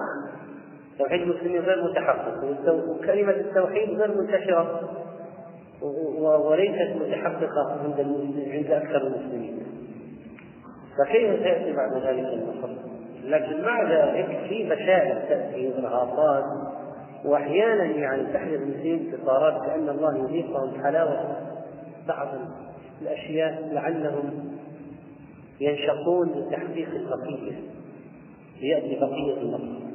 توحيد 1.00 1.22
المسلمين 1.22 1.62
غير 1.62 1.84
متحقق. 1.84 2.44
وكلمة 2.90 3.32
التوحيد 3.32 3.90
غير 3.90 4.18
منتشرة. 4.18 4.90
وليست 6.22 6.96
متحققة 7.02 7.80
عند 7.84 8.00
عند 8.52 8.72
أكثر 8.72 9.08
المسلمين. 9.08 9.85
فكيف 10.98 11.40
سيأتي 11.44 11.74
بعد 11.74 11.94
ذلك 11.94 12.34
النصر؟ 12.34 12.70
لكن 13.24 13.62
مع 13.62 13.84
ذلك 13.92 14.46
في 14.50 14.70
بشائر 14.70 15.16
تأتي 15.30 15.68
وإرهاصات 15.68 16.46
وأحيانا 17.26 17.84
يعني 17.84 18.34
تحدث 18.34 18.54
المسلمين 18.54 19.14
اتصالات 19.14 19.66
كأن 19.66 19.90
الله 19.90 20.18
يذيقهم 20.18 20.84
حلاوة 20.84 21.38
بعض 22.08 22.28
الأشياء 23.02 23.70
لعلهم 23.72 24.56
ينشقون 25.62 26.30
لتحقيق 26.30 26.90
البقية 26.90 27.60
ليأتي 28.62 29.00
بقية 29.00 29.42
النصر 29.42 29.86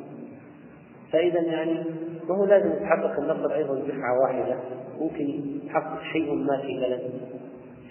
فإذا 1.12 1.40
يعني 1.40 1.84
ما 2.28 2.36
هو 2.36 2.44
لازم 2.44 2.72
يتحقق 2.72 3.20
النصر 3.20 3.55
أيضا 3.55 3.74
دفعة 3.74 4.20
واحدة 4.22 4.57
ممكن 5.01 5.24
يتحقق 5.64 6.03
شيء 6.12 6.34
ما 6.34 6.57
في 6.57 6.76
بلد 6.76 7.01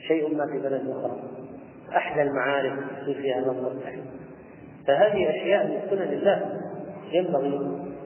شيء 0.07 0.35
ما 0.35 0.45
في 0.45 0.59
بلد 0.59 0.89
أخرى 0.89 1.38
أحلى 1.97 2.21
المعارف 2.21 2.73
يصير 3.01 3.21
فيها 3.21 3.41
نصر 3.41 3.71
فهذه 4.87 5.29
أشياء 5.29 5.67
من 5.67 5.89
سنن 5.89 6.13
الله 6.13 6.59
ينبغي 7.11 7.59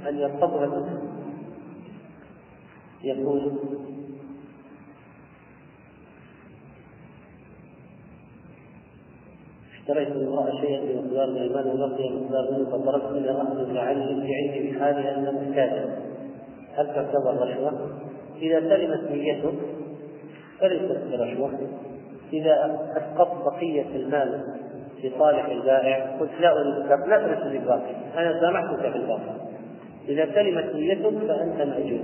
أن 0.09 0.17
يرتبط 0.17 0.61
المسلم 0.61 1.13
يقول 3.03 3.51
اشتريت 9.79 10.09
من 10.09 10.27
امرأة 10.27 10.61
شيئا 10.61 10.81
بمقدار 10.81 11.29
من 11.29 11.37
المال 11.37 11.67
ولقي 11.67 12.09
مقدار 12.09 12.51
منه 12.51 12.69
فطلبت 12.69 13.11
منها 13.11 13.41
أخذ 13.41 13.71
لعلي 13.71 14.05
بعلمي 14.05 14.71
بحالها 14.71 15.17
أن 15.17 15.35
محتاجة 15.35 15.97
هل 16.75 16.87
تعتبر 16.87 17.47
رشوة؟ 17.47 17.99
إذا 18.41 18.59
سلمت 18.59 19.11
نيته 19.11 19.53
فليست 20.59 21.01
برشوة 21.11 21.59
إذا 22.33 22.79
أسقطت 22.97 23.45
بقية 23.45 23.95
المال 23.95 24.43
في 25.01 25.11
صالح 25.19 25.45
البائع 25.45 26.17
قلت 26.19 26.31
لا 26.39 26.51
أريد 26.51 27.07
لا 27.07 27.17
ترث 27.17 27.43
بالباقي 27.43 27.95
أنا 28.17 28.39
سامحتك 28.39 28.91
في 28.91 28.97
الباقي. 28.97 29.35
إذا 30.07 30.25
سلمت 30.33 30.75
نيتك 30.75 31.27
فأنت 31.27 31.61
مأجور. 31.61 31.99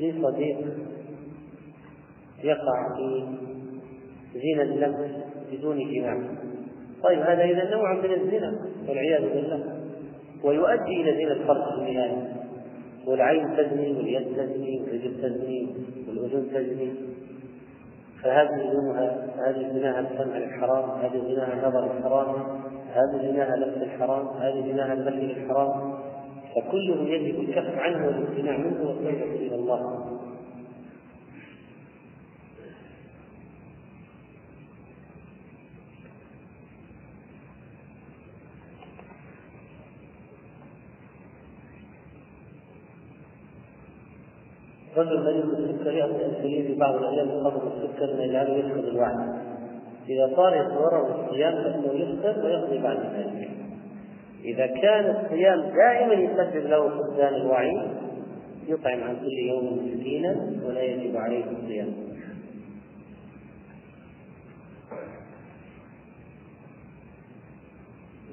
لي 0.00 0.22
صديق 0.22 0.58
يقع 2.44 2.96
في 2.96 3.26
زنا 4.34 4.62
اللمس 4.62 5.10
بدون 5.52 5.92
جماع 5.92 6.18
طيب 7.02 7.18
هذا 7.18 7.44
إذا 7.44 7.70
نوع 7.70 7.92
من 7.92 8.12
الزنا 8.12 8.58
والعياذ 8.88 9.20
بالله. 9.20 9.78
ويؤدي 10.44 11.00
إلى 11.00 11.24
زنا 11.24 11.32
الفرد 11.32 11.64
في 11.64 11.74
النهاية 11.74 12.37
والعين 13.08 13.56
تزني 13.56 13.92
واليد 13.92 14.36
تزني 14.36 14.80
والرجل 14.80 15.22
تزني 15.22 15.74
والأذن 16.08 16.48
تزني. 16.54 16.92
فهذه 18.22 18.72
زناها 18.72 19.26
هذه 19.46 19.72
زناها 19.72 20.00
السمع 20.00 20.36
الحرام 20.36 20.90
هذه 20.90 21.22
زناها 21.28 21.52
النظر 21.52 21.84
الحرام 21.96 22.34
هذه 22.94 23.32
زناها 23.32 23.56
لبس 23.56 23.82
الحرام 23.82 24.26
هذه 24.26 24.72
زناها 24.72 24.92
المشي 24.92 25.32
الحرام. 25.32 25.94
فكله 26.56 27.08
يجب 27.08 27.40
الكف 27.40 27.78
عنه 27.78 28.06
والامتناع 28.06 28.56
منه 28.56 28.88
والتوبة 28.88 29.34
إلى 29.34 29.54
الله. 29.54 30.06
رجل 44.98 45.24
مريض 45.24 45.46
بالسكر 45.56 45.92
يأتي 45.92 46.16
الأنسولين 46.16 46.66
في 46.66 46.74
بعض 46.74 46.94
الأيام 46.94 47.28
يقرب 47.28 47.62
السكر 47.66 48.16
ما 48.16 48.24
يجعله 48.24 48.56
يفقد 48.56 48.84
الوعي 48.84 49.14
إذا 50.08 50.36
صار 50.36 50.54
يتورط 50.54 51.18
الصيام 51.18 51.54
فإنه 51.54 51.92
يفطر 51.92 52.44
ويقضي 52.44 52.78
بعد 52.78 52.96
ذلك. 52.96 53.50
إذا 54.44 54.66
كان 54.66 55.16
الصيام 55.16 55.60
دائما 55.60 56.14
يسبب 56.14 56.66
له 56.66 56.88
فقدان 56.88 57.34
الوعي 57.34 57.88
يطعم 58.68 59.02
عن 59.02 59.16
كل 59.16 59.38
يوم 59.48 59.94
مسكينا 59.94 60.36
ولا 60.66 60.82
يجب 60.82 61.16
عليه 61.16 61.44
الصيام. 61.44 61.92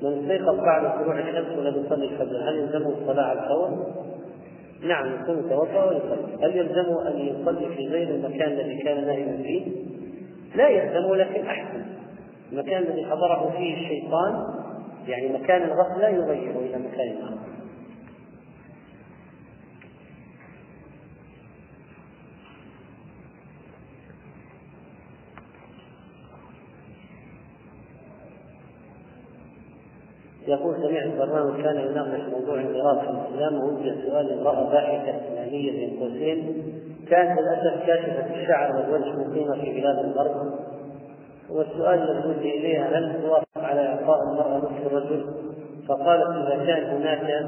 من 0.01 0.13
استيقظ 0.21 0.59
بعد 0.59 1.03
طلوع 1.03 1.19
الشمس 1.19 1.57
ولم 1.57 1.85
يصلي 1.85 2.05
الفجر 2.05 2.49
هل 2.49 2.55
يلزمه 2.55 2.89
الصلاة 2.89 3.23
على 3.23 3.39
الفور؟ 3.39 4.04
نعم 4.83 5.13
يكون 5.13 5.39
يتوضا 5.39 5.83
ويصلي 5.83 6.45
هل 6.45 6.57
يلزمه 6.57 7.07
أن 7.07 7.19
يصلي 7.19 7.75
في 7.75 7.87
غير 7.87 8.07
المكان 8.09 8.51
الذي 8.51 8.83
كان 8.83 9.05
نائما 9.07 9.43
فيه؟ 9.43 9.65
لا 10.55 10.69
يلزمه 10.69 11.15
لكن 11.15 11.45
أحسن. 11.45 11.85
المكان 12.51 12.83
الذي 12.83 13.05
حضره 13.05 13.53
فيه 13.57 13.73
الشيطان 13.73 14.43
يعني 15.07 15.33
مكان 15.33 15.61
الغفلة 15.61 16.07
يغيره 16.09 16.59
إلى 16.59 16.77
مكان 16.77 17.15
آخر. 17.23 17.54
يقول 30.47 30.75
سمعت 30.75 31.17
برنامج 31.17 31.61
كان 31.61 31.75
يناقش 31.75 32.21
موضوع 32.31 32.55
الميراث 32.55 32.97
في 32.97 33.09
الإسلام 33.09 33.63
ووجه 33.63 33.95
سؤال 34.05 34.39
امرأة 34.39 34.71
باحثه 34.71 35.09
إسلامية 35.09 35.71
بين 35.71 35.99
قوسين 35.99 36.63
كانت 37.09 37.39
للأسف 37.39 37.85
كاشفة 37.85 38.35
الشعر 38.35 38.75
والوجه 38.75 39.29
مقيمة 39.29 39.61
في 39.61 39.81
بلاد 39.81 39.99
الغرب. 39.99 40.53
والسؤال 41.49 42.25
الذي 42.25 42.49
إليها 42.49 42.97
هل 42.97 43.21
توافق 43.21 43.45
على 43.57 43.87
إعطاء 43.87 44.23
المرأة 44.23 44.57
نصف 44.57 44.85
الرجل؟ 44.85 45.25
فقالت 45.87 46.47
إذا 46.47 46.65
كان 46.65 46.83
هناك 46.83 47.45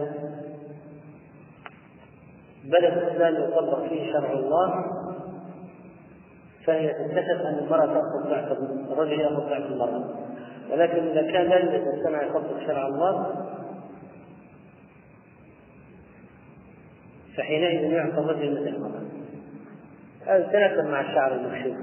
بلد 2.64 2.98
اسلامي 2.98 3.38
يطبق 3.38 3.84
فيه 3.89 4.14
شرع 4.14 4.32
الله 4.32 4.86
فهي 6.66 6.88
تتفق 6.88 7.48
ان 7.48 7.60
المرأة 7.64 7.86
تأخذ 7.86 8.30
ضعف 8.30 8.58
الرجل 8.91 9.20
يأخذ 9.20 9.50
ضعف 9.50 9.72
المرأة. 9.72 10.04
ولكن 10.72 11.07
إذا 11.07 11.32
كان 11.32 11.49
لا 11.49 11.59
يوجد 11.59 11.88
مجتمع 11.88 12.24
يطبق 12.24 12.59
شرع 12.68 12.88
الله 12.88 13.45
فحينئذ 17.38 17.91
يعطى 17.91 18.18
الرجل 18.18 18.51
مثل 18.51 18.76
المرأة 18.76 19.01
هذا 20.26 20.47
تناسب 20.51 20.89
مع 20.89 21.01
الشعر 21.01 21.34
المكشوف 21.36 21.78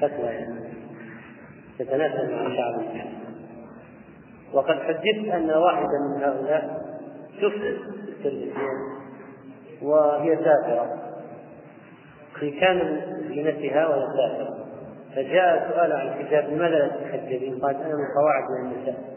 فتوى 0.00 0.26
يعني. 0.26 0.72
تتناسب 1.78 2.30
مع 2.30 2.46
الشعر 2.46 2.74
المكشوف 2.74 3.12
وقد 4.52 4.78
حدثت 4.78 5.32
أن 5.32 5.50
واحدة 5.50 5.88
من 6.08 6.22
هؤلاء 6.22 6.82
تفسد 7.36 7.78
التلفزيون 8.08 8.92
وهي 9.82 10.36
سافرة. 10.36 11.02
في 12.40 12.50
كامل 12.60 13.00
زينتها 13.28 13.86
وهي 13.86 14.06
سافرة. 14.06 14.61
فجاء 15.16 15.70
سؤال 15.72 15.92
عن 15.92 16.08
الحجاب 16.08 16.44
لماذا 16.44 16.78
لا 16.78 16.88
تتحجبين؟ 16.88 17.58
قالت 17.58 17.80
أنا 17.80 17.94
من 17.94 18.06
قواعد 18.16 18.44
من 18.50 18.72
النساء. 18.72 19.12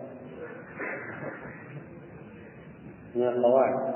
من 3.15 3.27
القواعد. 3.27 3.95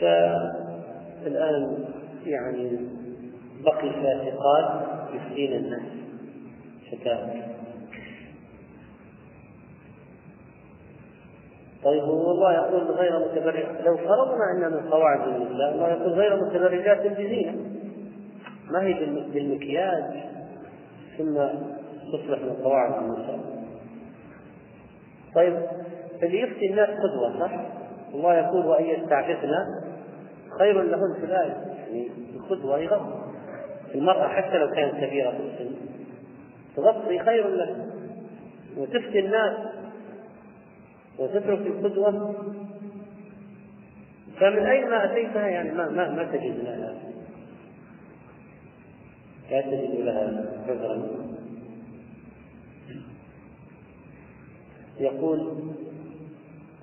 فالآن 0.00 1.84
يعني 2.24 2.88
بقي 3.64 3.90
فاسقات 3.90 4.88
يفتين 5.14 5.52
الناس. 5.52 6.00
شتات 6.90 7.50
طيب 11.84 12.02
والله 12.02 12.52
يقول 12.52 12.82
غير 12.82 13.18
متبرج 13.18 13.64
لو 13.86 13.96
فرضنا 13.96 14.52
ان 14.52 14.72
من 14.72 14.90
قواعد 14.90 15.20
الاسلام 15.20 15.74
الله 15.74 15.88
يقول 15.88 16.12
غير 16.12 16.36
متبرجات 16.36 17.06
بزينه 17.06 17.69
ما 18.72 18.82
هي 18.82 18.94
بالمكياج 19.32 20.04
ثم 21.18 21.34
تصبح 22.12 22.38
من 22.38 22.56
قواعد 22.64 23.02
النساء 23.02 23.60
طيب 25.34 25.62
اللي 26.22 26.40
يفتي 26.40 26.66
الناس 26.66 26.88
قدوة 26.88 27.40
صح؟ 27.40 27.52
الله 28.14 28.34
يقول 28.34 28.66
وأن 28.66 28.84
يستعففن 28.84 29.50
خير 30.58 30.82
لهن 30.82 31.14
في 31.20 31.24
الآية. 31.24 31.56
يعني 31.78 32.08
القدوة 32.36 32.78
يغض 32.78 33.20
المرأة 33.94 34.28
حتى 34.28 34.58
لو 34.58 34.70
كانت 34.70 34.94
كبيرة 34.94 35.30
في 35.30 35.36
السن 35.36 35.74
تغطي 36.76 37.18
خير 37.18 37.48
لها. 37.48 37.86
وتفتي 38.76 39.18
الناس 39.18 39.56
وتترك 41.18 41.66
القدوة. 41.66 42.34
فمن 44.40 44.66
أين 44.66 44.90
ما 44.90 45.04
أتيتها؟ 45.04 45.46
يعني 45.46 45.72
ما 45.72 45.88
ما, 45.88 46.10
ما 46.10 46.24
تجد 46.24 46.64
لها 46.64 46.94
لا 49.50 49.60
تجد 49.60 50.00
لها 50.00 50.44
عذرا. 50.68 51.02
يقول 55.00 55.52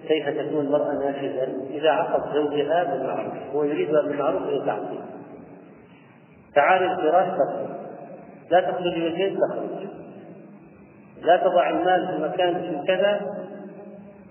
كيف 0.07 0.29
تكون 0.29 0.65
المرأة 0.65 0.93
ناشزا 0.93 1.67
إذا 1.69 1.89
عقد 1.89 2.33
زوجها 2.33 2.83
بالمعروف 2.83 3.33
هو 3.53 3.63
يريدها 3.63 4.01
بالمعروف 4.01 4.41
إلى 4.41 4.65
تعطي 4.65 4.99
تعالي 6.55 6.91
الفراش 6.91 7.27
تخرج. 7.27 7.67
لا 8.51 8.71
تخرج 8.71 8.93
البيت 8.93 9.37
تخرج. 9.37 9.87
لا 11.21 11.37
تضع 11.37 11.69
المال 11.69 12.07
في 12.07 12.23
مكان 12.23 12.83
كذا 12.87 13.19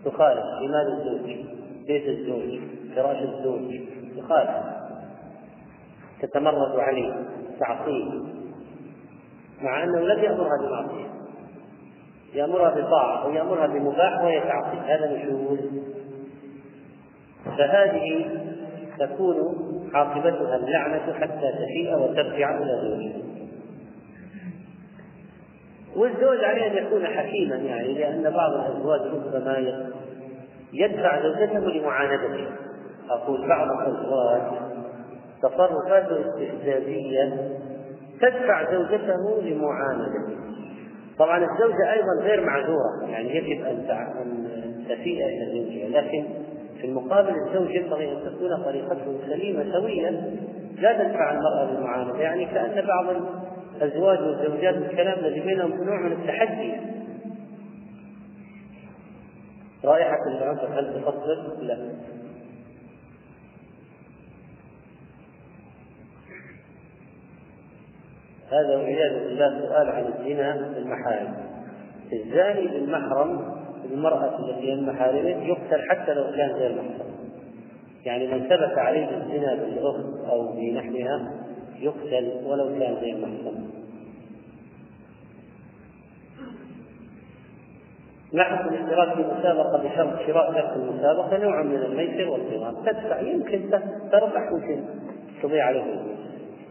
تخالف. 0.05 0.45
إيمان 0.61 0.87
الزوج 0.87 1.37
بيت 1.87 2.09
الزوج 2.09 2.61
فراش 2.97 3.23
الزوج 3.23 3.81
تخالف. 4.19 4.51
تتمرد 6.23 6.79
عليه. 6.79 7.13
تعصيه 7.61 8.37
مع 9.63 9.85
أنه 9.85 10.01
لم 10.01 10.25
يأمرها 10.25 10.59
بمعصية. 10.61 11.07
يأمرها 12.35 12.71
بطاعة 12.71 13.25
أو 13.25 13.31
يأمرها 13.31 13.67
بمباح 13.67 14.25
وهي 14.25 14.41
تعصي 14.41 14.77
هذا 14.77 15.13
نشوز 15.17 15.59
فهذه 17.45 18.31
تكون 18.99 19.37
عاقبتها 19.95 20.57
اللعنة 20.57 21.13
حتى 21.13 21.53
تفيء 21.53 21.99
وترجع 21.99 22.59
إلى 22.59 22.81
زوجها. 22.83 23.23
والزوج 25.97 26.45
عليه 26.45 26.67
أن 26.67 26.87
يكون 26.87 27.07
حكيما 27.07 27.57
يعني 27.57 27.95
لأن 27.95 28.31
بعض 28.31 28.53
الأزواج 28.53 29.01
ربما 29.01 29.83
يدفع 30.73 31.23
زوجته 31.23 31.59
لمعاندته. 31.59 32.47
أقول 33.11 33.49
بعض 33.49 33.69
الأزواج 33.71 34.66
تصرفاته 35.49 36.21
استفزازية 36.21 37.51
تدفع 38.21 38.73
زوجته 38.73 39.43
لمعاندته 39.43 40.37
طبعا 41.19 41.39
الزوجة 41.39 41.93
أيضا 41.93 42.23
غير 42.23 42.47
معذورة 42.47 43.11
يعني 43.11 43.37
يجب 43.37 43.65
أن 43.65 43.87
تفيء 44.89 45.27
إلى 45.27 45.47
زوجها 45.53 46.01
لكن 46.01 46.25
في 46.81 46.87
المقابل 46.87 47.35
الزوج 47.47 47.71
ينبغي 47.71 48.13
أن 48.13 48.17
تكون 48.25 48.65
طريقته 48.65 49.19
سليمة 49.27 49.73
سوية 49.73 50.11
لا 50.79 50.93
تدفع 50.93 51.33
المرأة 51.33 51.71
للمعاندة. 51.71 52.19
يعني 52.19 52.47
كأن 52.47 52.87
بعض 52.87 53.05
الأزواج 53.77 54.19
والزوجات 54.21 54.75
الكلام 54.75 55.19
الذي 55.19 55.41
بينهم 55.41 55.85
نوع 55.85 56.01
من 56.01 56.13
التحدي. 56.13 56.73
رائحة 59.85 60.19
العنف 60.29 60.61
هل 60.61 61.03
تفضل؟ 61.03 61.67
لا. 61.67 61.77
هذا 68.51 68.77
والعياذ 68.77 69.25
بالله 69.25 69.61
سؤال 69.61 69.89
عن 69.89 70.05
الزنا 70.05 70.71
بالمحارم 70.75 71.35
الزاني 72.13 72.69
بالمحرم 72.69 73.57
المرأة 73.93 74.39
التي 74.39 74.75
من 74.75 74.87
محارمه 74.87 75.29
يقتل 75.29 75.83
حتى 75.91 76.15
لو 76.15 76.25
كان 76.37 76.51
غير 76.51 76.73
محرم. 76.73 77.17
يعني 78.05 78.27
من 78.27 78.41
ثبت 78.41 78.79
عليه 78.79 79.09
الزنا 79.09 79.55
بالأخت 79.55 80.29
أو 80.31 80.53
بنحوها 80.53 81.33
يقتل 81.81 82.33
ولو 82.47 82.69
كان 82.79 82.95
غير 82.95 83.17
محصن 83.17 83.67
لاحظ 88.33 88.69
الاشتراك 88.69 89.15
في 89.15 89.21
المسابقة 89.21 89.79
بشرط 89.79 90.27
شراء 90.27 90.51
نفس 90.51 90.77
المسابقة 90.77 91.39
نوع 91.39 91.63
من 91.63 91.77
الميسر 91.77 92.29
والقمار 92.29 92.75
تدفع 92.87 93.21
يمكن 93.21 93.71
تربح 94.13 94.51
يمكن 94.53 94.85
تضيع 95.43 95.65
عليه 95.65 95.83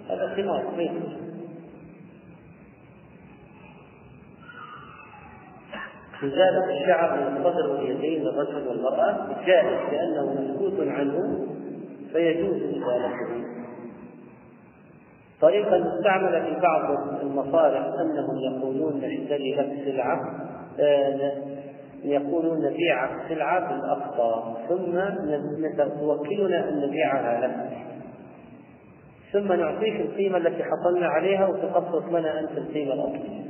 هذا 0.09 0.33
قمار 0.37 0.63
ميسر 0.77 1.24
إزالة 6.23 6.81
الشعر 6.81 7.29
من 7.29 7.37
الصدر 7.37 7.71
واليدين 7.71 8.23
للرجل 8.23 8.67
والمرأة 8.67 9.27
جائز 9.45 9.79
لأنه 9.91 10.33
مسكوت 10.33 10.87
عنه 10.87 11.45
فيجوز 12.13 12.55
إزالته 12.55 13.45
طريقة 15.41 15.77
مستعملة 15.77 16.43
في 16.43 16.61
بعض 16.61 16.91
المصالح 17.21 17.85
أنهم 18.01 18.37
يقولون 18.37 18.97
نشتري 18.97 19.55
لك 19.55 19.85
سلعة 19.85 20.19
آه، 20.79 21.31
يقولون 22.03 22.65
نبيعك 22.65 23.09
سلعة 23.29 23.69
بالأقساط 23.69 24.57
ثم 24.69 24.99
توكلنا 25.99 26.69
أن 26.69 26.81
نبيعها 26.87 27.47
لك. 27.47 27.55
ثم 29.33 29.53
نعطيك 29.53 30.01
القيمة 30.01 30.37
التي 30.37 30.63
حصلنا 30.63 31.07
عليها 31.07 31.47
وتقسط 31.47 32.07
لنا 32.09 32.39
أنت 32.39 32.57
القيمة 32.57 32.93
الأصلية. 32.93 33.44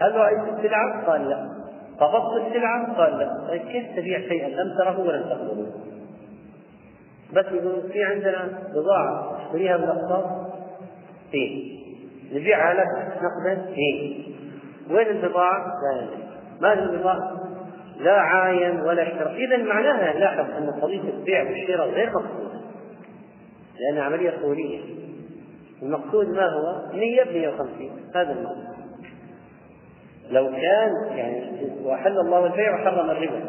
هل 0.00 0.14
رأيت 0.14 0.58
السلعة؟ 0.58 1.06
قال 1.06 1.28
لا. 1.28 1.48
قبضت 2.00 2.46
السلعة؟ 2.46 2.96
قال 2.96 3.18
لا. 3.18 3.46
طيب 3.48 3.62
كيف 3.62 3.96
تبيع 3.96 4.20
شيئا؟ 4.20 4.48
لم 4.48 4.78
تره 4.78 5.00
ولم 5.00 5.22
تقبله؟ 5.22 5.66
بس 7.32 7.44
يقول 7.52 7.92
في 7.92 8.04
عندنا 8.04 8.48
بضاعة. 8.74 9.38
اشتريها 9.46 9.76
بالأقساط 9.76 10.24
إيه. 11.34 11.78
نبيعها 12.32 12.74
لك. 12.74 12.86
نقدا 13.22 13.68
إيه. 13.68 14.24
وين 14.90 15.06
البضاعة؟ 15.06 15.66
لا 15.82 16.02
ندري. 16.02 16.24
ما 16.60 16.72
البضاعة؟ 16.72 17.40
لا 18.00 18.20
عاين 18.20 18.80
ولا 18.80 19.02
اشترى 19.02 19.44
إذا 19.46 19.56
معناها 19.56 20.18
لاحظ 20.18 20.50
أن 20.50 20.70
قضية 20.70 21.00
البيع 21.00 21.42
والشراء 21.42 21.88
غير 21.88 22.10
مقصودة 22.10 22.60
لأنها 23.80 24.02
عملية 24.02 24.30
قولية. 24.30 24.80
المقصود 25.82 26.28
ما 26.28 26.46
هو؟ 26.46 26.92
100 26.92 27.24
ب 27.24 27.32
150 27.32 27.90
هذا 28.14 28.32
المقصود 28.32 28.73
لو 30.30 30.50
كان 30.50 31.16
يعني 31.16 31.70
وأحل 31.84 32.18
الله 32.18 32.46
البيع 32.46 32.74
وحرم 32.74 33.10
الربا. 33.10 33.44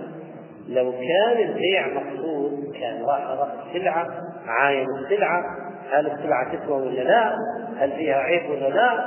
لو 0.67 0.91
كان 0.91 1.49
البيع 1.49 1.87
مقصود 1.87 2.73
كان 2.79 3.05
راح 3.05 3.51
السلعة 3.67 4.07
عاين 4.47 4.87
السلعة 5.03 5.43
هل 5.91 6.11
السلعة 6.11 6.55
تسوى 6.55 6.81
ولا 6.81 7.01
لا؟ 7.01 7.35
هل 7.77 7.91
فيها 7.91 8.15
عيب 8.15 8.49
ولا 8.49 8.69
لا؟ 8.69 9.05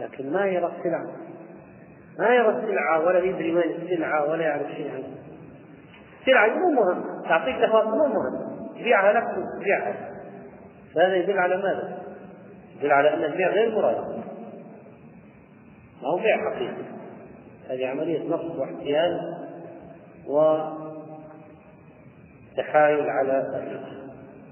لكن 0.00 0.32
ما 0.32 0.46
يرى 0.46 0.72
السلعة. 0.78 1.06
ما 2.18 2.34
يرى 2.34 2.48
السلعة 2.48 3.06
ولا 3.06 3.18
يدري 3.18 3.54
وين 3.54 3.70
السلعة 3.70 4.30
ولا 4.30 4.42
يعرف 4.42 4.66
شيء 4.76 4.90
عنها. 4.90 5.16
السلعة 6.20 6.48
مو 6.48 6.70
مهم. 6.70 7.22
تعطيك 7.28 7.56
تفاصيل 7.56 7.90
مو 7.90 8.06
مهم. 8.06 8.56
تبيعها 8.78 9.12
لك 9.12 9.24
وتبيعها 9.24 9.94
فهذا 10.94 11.16
يدل 11.16 11.38
على 11.38 11.56
ماذا؟ 11.56 11.98
يدل 12.78 12.92
على 12.92 13.14
أن 13.14 13.24
البيع 13.24 13.48
غير 13.48 13.74
مراد. 13.74 14.15
ما 16.02 16.08
هو 16.08 16.16
بيع 16.16 16.50
حقيقي. 16.50 16.84
هذه 17.68 17.86
عملية 17.86 18.28
نصب 18.28 18.58
واحتيال 18.58 19.36
وتحايل 20.26 21.00
على 23.10 23.32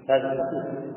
هذا 0.09 0.32
الحقوق 0.32 0.95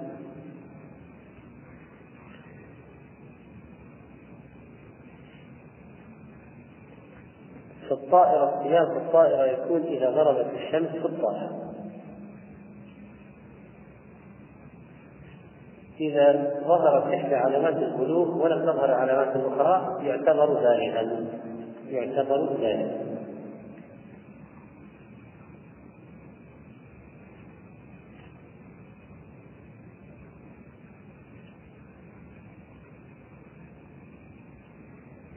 في 7.87 7.93
الطائرة 7.93 8.63
صيام 8.63 8.97
الطائرة 8.97 9.45
يكون 9.45 9.81
إذا 9.81 10.09
غربت 10.09 10.53
الشمس 10.53 10.89
في 10.89 11.05
الطائرة. 11.05 11.66
إذا 15.99 16.53
ظهرت 16.67 17.13
إحدى 17.13 17.35
علامات 17.35 17.75
البلوغ 17.75 18.43
ولم 18.43 18.61
تظهر 18.61 18.91
علامات 18.91 19.35
أخرى 19.35 20.07
يعتبر 20.07 20.61
ذلك 20.61 21.27
يعتبر 21.89 22.57
ذلك 22.61 23.07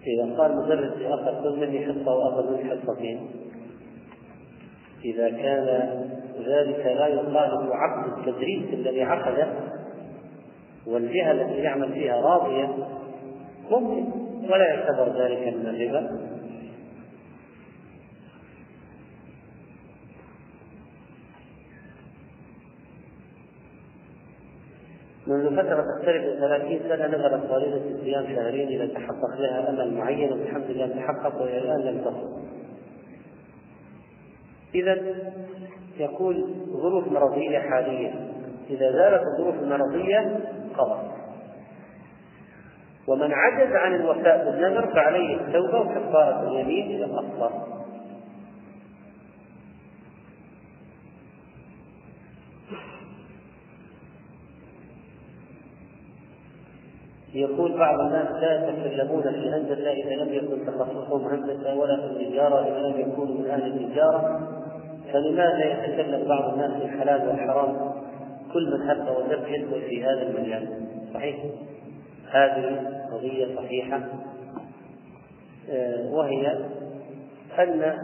إذا 0.07 0.37
قال 0.39 0.57
مدرس 0.57 0.93
آخر 1.03 1.43
خذ 1.43 1.57
مني 1.57 1.87
حصة 1.87 2.15
وآخذ 2.15 2.53
مني 2.53 2.71
حصتين 2.71 3.31
إذا 5.05 5.31
كان 5.31 5.67
ذلك 6.47 6.87
لا 6.87 7.07
يخالف 7.07 7.73
عقد 7.73 8.19
التدريس 8.19 8.75
الذي 8.75 9.03
عقده 9.03 9.49
والجهة 10.91 11.33
التي 11.33 11.59
يعمل 11.59 11.93
فيها 11.93 12.21
راضية 12.21 12.69
ممكن 13.71 14.21
ولا 14.51 14.69
يعتبر 14.69 15.23
ذلك 15.23 15.55
من 15.57 15.67
الربا 15.67 16.31
منذ 25.27 25.57
فترة 25.57 25.83
تقترب 25.83 26.23
30 26.39 26.79
سنة 26.89 27.07
نزلت 27.07 27.47
فريضة 27.51 28.03
صيام 28.05 28.27
شهرين 28.27 28.69
إذا 28.69 28.87
تحقق 28.95 29.41
لها 29.41 29.71
أمل 29.71 29.95
معين 29.95 30.33
والحمد 30.33 30.65
لله 30.71 30.87
تحقق 30.87 31.43
وإلى 31.43 31.59
الآن 31.59 31.81
لم 31.81 32.01
تصل. 32.05 32.41
إذا 34.75 34.99
يقول 35.99 36.55
ظروف 36.83 37.09
مرضية 37.09 37.59
حالية 37.59 38.15
إذا 38.71 38.93
زالت 38.93 39.23
الظروف 39.23 39.55
المرضية 39.63 40.41
ومن 43.11 43.33
عجز 43.33 43.73
عن 43.73 43.95
الوفاء 43.95 44.45
بالنذر 44.45 44.87
فعليه 44.95 45.37
التوبة 45.37 45.81
وكفارة 45.81 46.49
اليمين 46.49 47.03
إذا 47.03 47.17
قصر 47.17 47.51
يقول 57.35 57.79
بعض 57.79 58.01
الناس 58.01 58.29
لا 58.31 58.69
يتكلمون 58.69 59.23
في 59.23 59.51
هندسة 59.51 59.91
إذا 59.91 60.15
لم 60.15 60.33
يكن 60.33 60.67
تخصصهم 60.67 61.27
هندسة 61.27 61.75
ولا 61.75 61.97
في 61.97 62.07
التجارة 62.07 62.69
إذا 62.69 62.79
لم 62.79 63.01
يكونوا 63.01 63.35
من 63.35 63.51
أهل 63.51 63.67
التجارة. 63.67 64.49
فلماذا 65.13 65.65
يتكلم 65.65 66.29
بعض 66.29 66.53
الناس 66.53 66.73
في 66.73 66.85
الحلال 66.85 67.29
والحرام؟ 67.29 67.93
كل 68.53 68.71
من 68.71 69.09
وجد 69.09 69.49
يدخل 69.49 69.81
في 69.81 70.05
هذا 70.05 70.23
المجال. 70.23 70.69
صحيح؟ 71.15 71.37
هذه 72.31 72.91
قضية 73.13 73.57
صحيحة 73.57 74.01
آه، 75.71 76.11
وهي 76.11 76.51
أن 77.59 77.99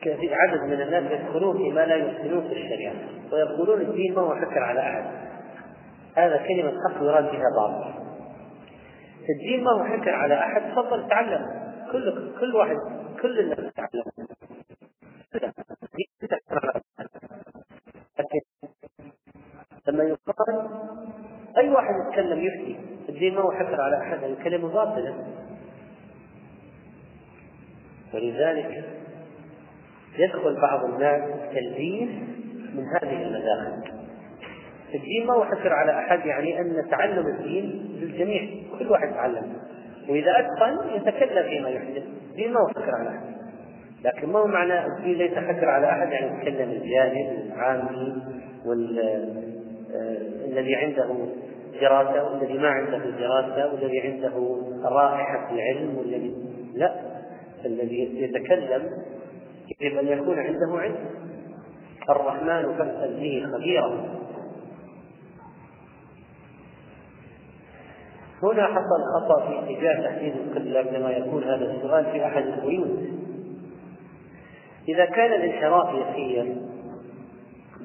كثير 0.00 0.34
عدد 0.34 0.60
من 0.62 0.80
الناس 0.80 1.12
يدخلون 1.12 1.56
فيما 1.56 1.80
لا 1.86 1.96
يحسنون 1.96 2.48
في 2.48 2.52
الشريعة 2.52 2.94
ويقولون 3.32 3.80
الدين 3.80 4.14
ما 4.14 4.20
هو 4.20 4.34
حكر 4.34 4.58
على 4.58 4.80
أحد. 4.80 5.04
هذا 6.16 6.36
كلمة 6.36 6.72
حق 6.88 7.02
يراد 7.02 7.24
بها 7.24 7.56
بعض. 7.56 7.94
الدين 9.30 9.64
ما 9.64 9.70
هو 9.70 9.84
حكر 9.84 10.10
على 10.10 10.34
أحد 10.34 10.72
تفضل 10.72 11.08
تعلم. 11.08 11.66
كل 11.92 12.32
كل 12.40 12.56
واحد 12.56 12.76
كل 13.22 13.40
الناس 13.40 13.74
تعلم 13.74 14.26
لكن 18.18 18.40
لما 19.88 20.04
يقال 20.04 20.68
أي 21.58 21.70
واحد 21.70 21.94
يتكلم 22.08 22.40
يفتي 22.40 22.78
الدين 23.16 23.34
ما 23.34 23.40
هو 23.40 23.52
حكر 23.52 23.80
على 23.80 24.02
أحد 24.02 24.24
الكلمة 24.24 24.68
باطلة. 24.68 25.14
ولذلك 28.14 28.84
يدخل 30.18 30.60
بعض 30.60 30.84
الناس 30.84 31.22
التلبيس 31.22 32.08
من 32.74 32.84
هذه 32.84 33.22
المداخل 33.22 33.96
الدين 34.94 35.26
ما 35.26 35.34
هو 35.34 35.44
حكر 35.44 35.72
على 35.72 35.98
أحد 35.98 36.26
يعني 36.26 36.60
أن 36.60 36.88
تعلم 36.90 37.26
الدين 37.26 37.64
للجميع 38.00 38.48
كل 38.78 38.90
واحد 38.90 39.10
يتعلم 39.10 39.52
وإذا 40.08 40.32
أتقن 40.38 40.96
يتكلم 40.96 41.48
فيما 41.48 41.68
يحدث. 41.68 42.02
الدين 42.30 42.52
ما 42.52 42.60
هو 42.60 42.68
حكر 42.68 42.94
على 42.94 43.08
أحد. 43.08 43.36
لكن 44.04 44.28
ما 44.28 44.38
هو 44.38 44.46
معنى 44.46 44.86
الدين 44.86 45.18
ليس 45.18 45.38
حكر 45.38 45.68
على 45.68 45.90
أحد؟ 45.90 46.12
يعني 46.12 46.38
يتكلم 46.38 46.70
الجاهل 46.70 47.52
العامي 47.52 48.22
والذي 48.66 50.76
آه، 50.76 50.78
عنده 50.78 51.26
دراسة 51.80 52.30
والذي 52.30 52.58
ما 52.58 52.68
عنده 52.68 52.98
دراسة 52.98 53.72
والذي 53.72 54.00
عنده 54.00 54.56
رائحة 54.84 55.50
العلم 55.52 55.96
والذي 55.98 56.34
لا 56.74 56.94
الذي 57.64 58.22
يتكلم 58.22 58.90
يجب 59.80 59.98
أن 59.98 60.08
يكون 60.08 60.38
عنده 60.38 60.78
علم. 60.78 60.96
الرحمن 62.10 62.76
فاسأل 62.78 63.16
به 63.20 63.46
خبيرا. 63.52 64.16
هنا 68.42 68.66
حصل 68.66 69.02
خطأ 69.14 69.46
في 69.46 69.58
اتجاه 69.58 70.10
تحديد 70.10 70.34
القبلة 70.36 70.78
عندما 70.78 71.10
يكون 71.10 71.44
هذا 71.44 71.72
السؤال 71.72 72.04
في 72.04 72.26
أحد 72.26 72.46
البيوت. 72.46 72.98
إذا 74.88 75.04
كان 75.04 75.32
الانحراف 75.32 75.88
يسير 75.94 76.56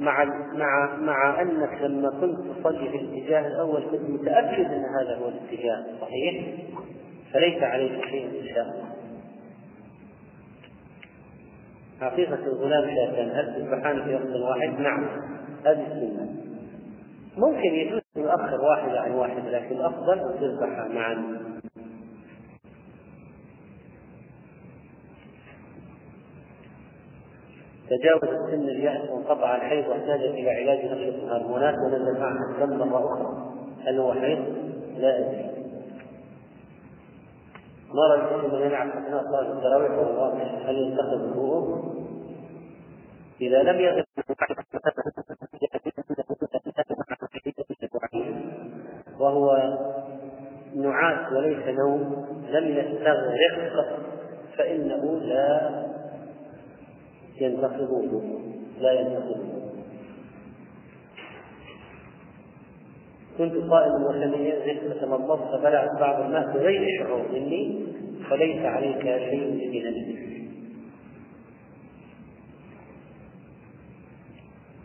مع 0.02 0.24
مع 0.54 0.95
مع 0.95 1.41
أنك 1.41 1.82
لما 1.82 2.10
كنت 2.10 2.38
تصلي 2.39 2.89
في 2.89 2.97
الاتجاه 2.97 3.47
الأول 3.47 3.84
كنت 3.84 4.10
متأكد 4.10 4.66
أن 4.66 4.84
هذا 4.99 5.18
هو 5.18 5.28
الاتجاه 5.28 5.86
صحيح؟ 6.02 6.45
فليس 7.34 7.64
عليك 7.64 8.06
شيء 8.06 8.41
إن 8.41 8.56
شاء 8.56 8.64
الله. 8.64 8.91
حقيقة 12.02 12.45
الغلام 12.45 12.95
شاتان 12.95 13.30
هل 13.30 13.56
تذبحان 13.56 14.04
في 14.04 14.16
وقت 14.16 14.41
واحد؟ 14.49 14.80
نعم 14.80 15.08
هذه 15.66 15.88
السنة. 15.88 16.30
ممكن 17.38 17.76
يجوز 17.76 18.02
يؤخر 18.16 18.62
واحدة 18.62 19.02
عن 19.02 19.12
واحدة 19.12 19.49
لكن 19.49 19.76
الأفضل 19.76 20.20
أن 20.20 20.39
تذبح 20.39 20.88
معا. 20.95 21.41
تجاوز 27.92 28.50
سن 28.52 28.70
اليأس 28.70 29.10
وانقطع 29.10 29.56
الحيض 29.56 29.88
واحتاج 29.88 30.22
إلى 30.22 30.50
علاج 30.50 30.86
نشرة 30.86 31.24
الهرمونات 31.24 31.76
ونزل 31.76 32.20
معها 32.20 32.64
الدم 32.64 32.88
مرة 32.88 33.14
أخرى 33.14 33.54
هل 33.86 34.00
هو 34.00 34.14
حيض؟ 34.14 34.39
لا 34.98 35.20
أدري 35.20 35.52
ما 37.94 38.08
رأيت 38.08 38.54
من 38.54 38.60
يلعب 38.60 38.88
أثناء 38.88 39.24
صلاة 39.24 39.52
التراويح 39.52 39.92
وهو 39.92 40.32
هل 40.66 40.76
ينتقد 40.76 41.22
الوضوء؟ 41.22 41.84
إذا 43.42 43.64
لم 43.64 43.80
يغب 43.80 44.06
وهو 49.20 49.78
نعاس 50.76 51.32
وليس 51.34 51.68
نوم 51.68 52.26
لم 52.50 52.68
يستغرق 52.68 54.00
فإنه 54.58 55.20
لا 55.20 56.01
ينتقض 57.42 58.22
لا 58.82 58.92
ينتقض 58.92 59.62
كنت 63.38 63.54
قائما 63.72 64.08
ولم 64.08 64.34
ينزل 64.34 64.94
فتمضضت 64.94 65.56
فبلعت 65.56 66.00
بعض 66.00 66.22
الماء 66.22 66.54
بغير 66.54 67.00
شعور 67.00 67.32
مني 67.32 67.86
فليس 68.30 68.66
عليك 68.66 69.02
شيء 69.02 69.46
من 69.46 70.32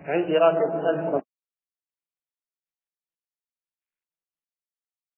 عندي 0.07 0.39
راتب 0.39 0.75
1000 1.15 1.26